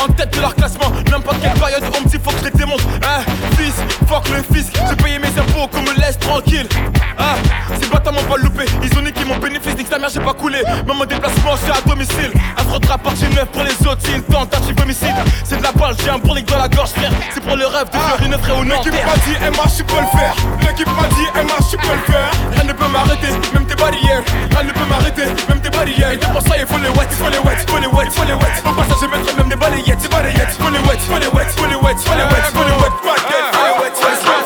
En 0.03 0.11
tête 0.13 0.35
de 0.35 0.41
leur 0.41 0.55
classement, 0.55 0.91
n'importe 1.11 1.43
quelle 1.43 1.53
période, 1.53 1.83
on 1.95 2.01
me 2.03 2.09
dit 2.09 2.19
faut 2.23 2.31
que 2.31 2.39
je 2.39 2.45
les 2.45 2.51
démonte. 2.51 2.83
Hein, 3.03 3.25
fils, 3.59 3.75
fuck 4.09 4.27
le 4.31 4.43
fisc. 4.55 4.73
J'ai 4.89 4.97
payé 4.97 5.19
mes 5.19 5.29
impôts, 5.29 5.69
qu'on 5.71 5.83
me 5.83 5.95
laisse 6.01 6.19
tranquille. 6.19 6.69
Ah, 7.19 7.37
ces 7.81 7.89
bâtards 7.89 8.13
m'ont 8.13 8.23
pas 8.23 8.37
loupé. 8.37 8.65
Ils 8.83 8.99
ont 8.99 9.03
niqué 9.03 9.25
mon 9.25 9.37
bénéfice, 9.37 9.77
nique 9.77 9.89
sa 9.89 9.99
mère, 9.99 10.11
j'ai 10.13 10.21
pas 10.21 10.35
coulé. 10.35 10.63
Même 10.87 10.97
mon 10.97 11.05
déplacement, 11.05 11.57
je 11.57 11.63
suis 11.63 11.73
à 11.73 11.81
domicile. 11.89 12.33
Un 12.59 12.65
à 12.91 12.99
partie 12.99 13.25
neuf 13.29 13.47
pour 13.53 13.63
les 13.63 13.87
autres, 13.87 14.01
c'est 14.05 14.17
une 14.17 14.23
tentative 14.23 14.77
homicide. 14.83 15.15
C'est 15.45 15.59
de 15.59 15.63
la 15.63 15.73
balle, 15.73 15.95
j'ai 16.03 16.11
un 16.11 16.19
bourrique 16.19 16.47
dans 16.47 16.59
la 16.59 16.69
gorge, 16.69 16.91
frère. 16.91 17.11
C'est 17.33 17.43
pour 17.43 17.57
le 17.57 17.67
rêve 17.67 17.89
de 17.91 17.97
faire 17.97 18.27
une 18.27 18.35
vraie 18.35 18.53
au. 18.53 18.63
L'équipe 18.63 18.93
m'a 18.93 19.17
dit, 19.25 19.35
MH, 19.41 19.77
tu 19.77 19.85
peux 19.85 20.01
le 20.01 20.19
faire. 20.19 20.35
L'équipe 20.61 20.89
m'a 20.89 21.09
dit, 21.15 21.27
MH, 21.35 21.71
tu 21.71 21.77
peux 21.77 21.95
le 21.95 22.13
faire. 22.13 22.31
Rien 22.53 22.65
ne 22.65 22.73
peut 22.73 22.89
m'arrêter, 22.89 23.31
même 23.53 23.67
tes 23.67 23.77
barrières. 23.77 24.23
Rien 24.51 24.65
ne 24.65 24.73
peut 24.73 24.87
m'arrêter, 24.91 25.27
même 25.49 25.61
tes 25.61 25.71
barrières. 25.71 26.13
Et 26.13 26.19
pour 26.19 26.43
ça, 26.43 26.59
il 26.59 26.67
faut 26.67 26.79
les 26.79 26.89
wet, 26.89 27.07
il 27.11 27.17
faut 27.17 27.31
les 27.31 27.39
wet, 27.39 27.57
il 27.63 27.71
faut 27.71 27.79
les 27.79 27.87
wet, 27.87 28.05
il 28.07 28.11
faut 28.11 28.25
les 28.25 28.35
wet. 28.35 28.55
Au 28.67 28.73
passage, 28.73 28.97
je 29.03 29.07
mettrai 29.07 29.37
même 29.37 29.49
des 29.49 29.57
balayettes, 29.57 30.03
des 30.03 30.09
balayettes. 30.09 30.57
Faut 30.59 30.71
les 30.71 30.79
wet, 30.79 30.99
faut 30.99 31.19
les 31.19 31.31
wet, 31.31 31.49
faut 31.55 31.67
les 31.67 31.77
wet, 31.77 31.97
faut 31.99 32.15
les 32.15 32.27
wet, 32.27 32.45
faut 32.55 32.65
les 32.65 32.75
wet, 32.75 32.91
faut 32.91 33.15
les 33.15 33.75
wet, 33.79 33.95
il 33.95 34.03
faut 34.03 34.27
les 34.27 34.35
wet. 34.35 34.44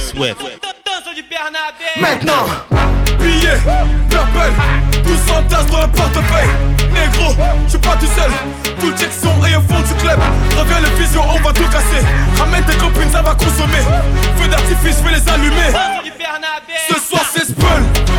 Swift. 0.00 0.36
Maintenant. 2.00 2.46
Billets, 3.20 3.60
purple, 4.08 4.52
tous 5.04 5.32
en 5.32 5.42
tasse 5.42 5.66
dans 5.66 5.82
le 5.82 5.88
portefeuille. 5.88 6.48
Négro, 6.92 7.34
je 7.66 7.70
suis 7.70 7.78
pas 7.78 7.96
tout 7.96 8.06
seul. 8.06 8.30
Tout 8.80 8.96
check 8.96 9.10
son 9.12 9.44
et 9.46 9.56
au 9.56 9.60
fond 9.60 9.80
du 9.80 9.94
club. 10.02 10.18
Reviens 10.58 10.80
le 10.80 10.88
vision, 11.02 11.22
on 11.28 11.40
va 11.40 11.52
tout 11.52 11.68
casser. 11.68 12.04
Ramène 12.38 12.64
tes 12.64 12.76
copines, 12.76 13.10
ça 13.10 13.22
va 13.22 13.34
consommer. 13.34 13.84
Feu 14.38 14.48
d'artifice, 14.48 14.98
je 14.98 15.08
vais 15.08 15.16
les 15.16 15.28
allumer. 15.28 15.70
Ce 16.88 17.00
soir 17.00 17.22
c'est 17.32 17.44
Spell 17.44 18.09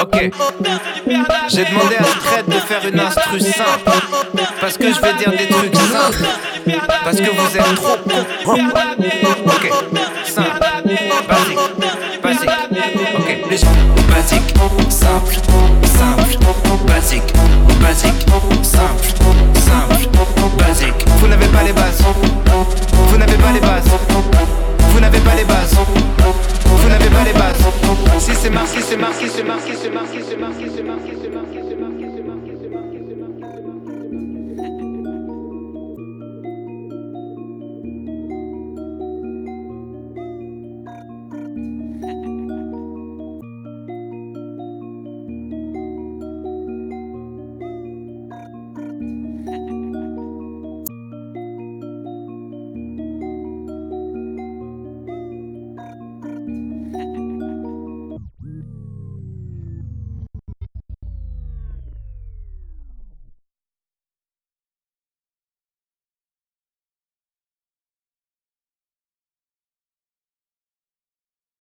Ok. 0.00 0.30
J'ai 1.48 1.64
demandé 1.64 1.96
à 1.96 2.04
Stred 2.04 2.46
de 2.46 2.60
faire 2.60 2.86
une 2.86 3.00
instru 3.00 3.40
simple. 3.40 3.90
Parce 4.60 4.76
que 4.76 4.92
je 4.92 5.00
vais 5.00 5.14
dire 5.14 5.30
des 5.30 5.48
trucs 5.48 5.74
simples. 5.74 6.24
Parce 7.04 7.16
que 7.16 7.30
vous 7.30 7.56
êtes 7.56 7.74
trop. 7.74 8.54
Ok. 9.46 9.72
Simple. 10.24 10.60
Basique. 11.28 11.58
Basique. 12.22 12.50
Ok. 13.18 13.28
Les 13.50 13.58
Basique. 14.14 14.54
Simple. 14.88 15.34
Simple. 15.84 16.38
Basique. 16.86 17.32
Basique. 17.80 18.26
Simple. 18.62 19.08
Simple. 19.54 20.08
Basique. 20.58 21.04
Vous 21.18 21.26
n'avez 21.28 21.46
pas 21.46 21.62
les 21.62 21.72
bases. 21.72 22.02
Vous 22.92 23.16
n'avez 23.16 23.36
pas 23.36 23.52
les 23.52 23.60
bases. 23.60 23.88
Vous 24.90 25.00
n'avez 25.00 25.20
pas 25.20 25.34
les 25.34 25.44
bases. 25.44 25.76
Pas 27.18 27.24
les 27.24 27.32
bases. 27.32 27.58
Si 28.20 28.32
c'est 28.34 28.50
marqué, 28.50 28.80
c'est 28.80 28.96
marqué, 28.96 29.26
c'est 29.28 29.42
marqué, 29.42 29.72
c'est 29.74 29.90
marqué, 29.90 30.22
c'est 30.28 30.36
marqué, 30.36 30.66
c'est 30.66 30.66
marqué. 30.66 30.77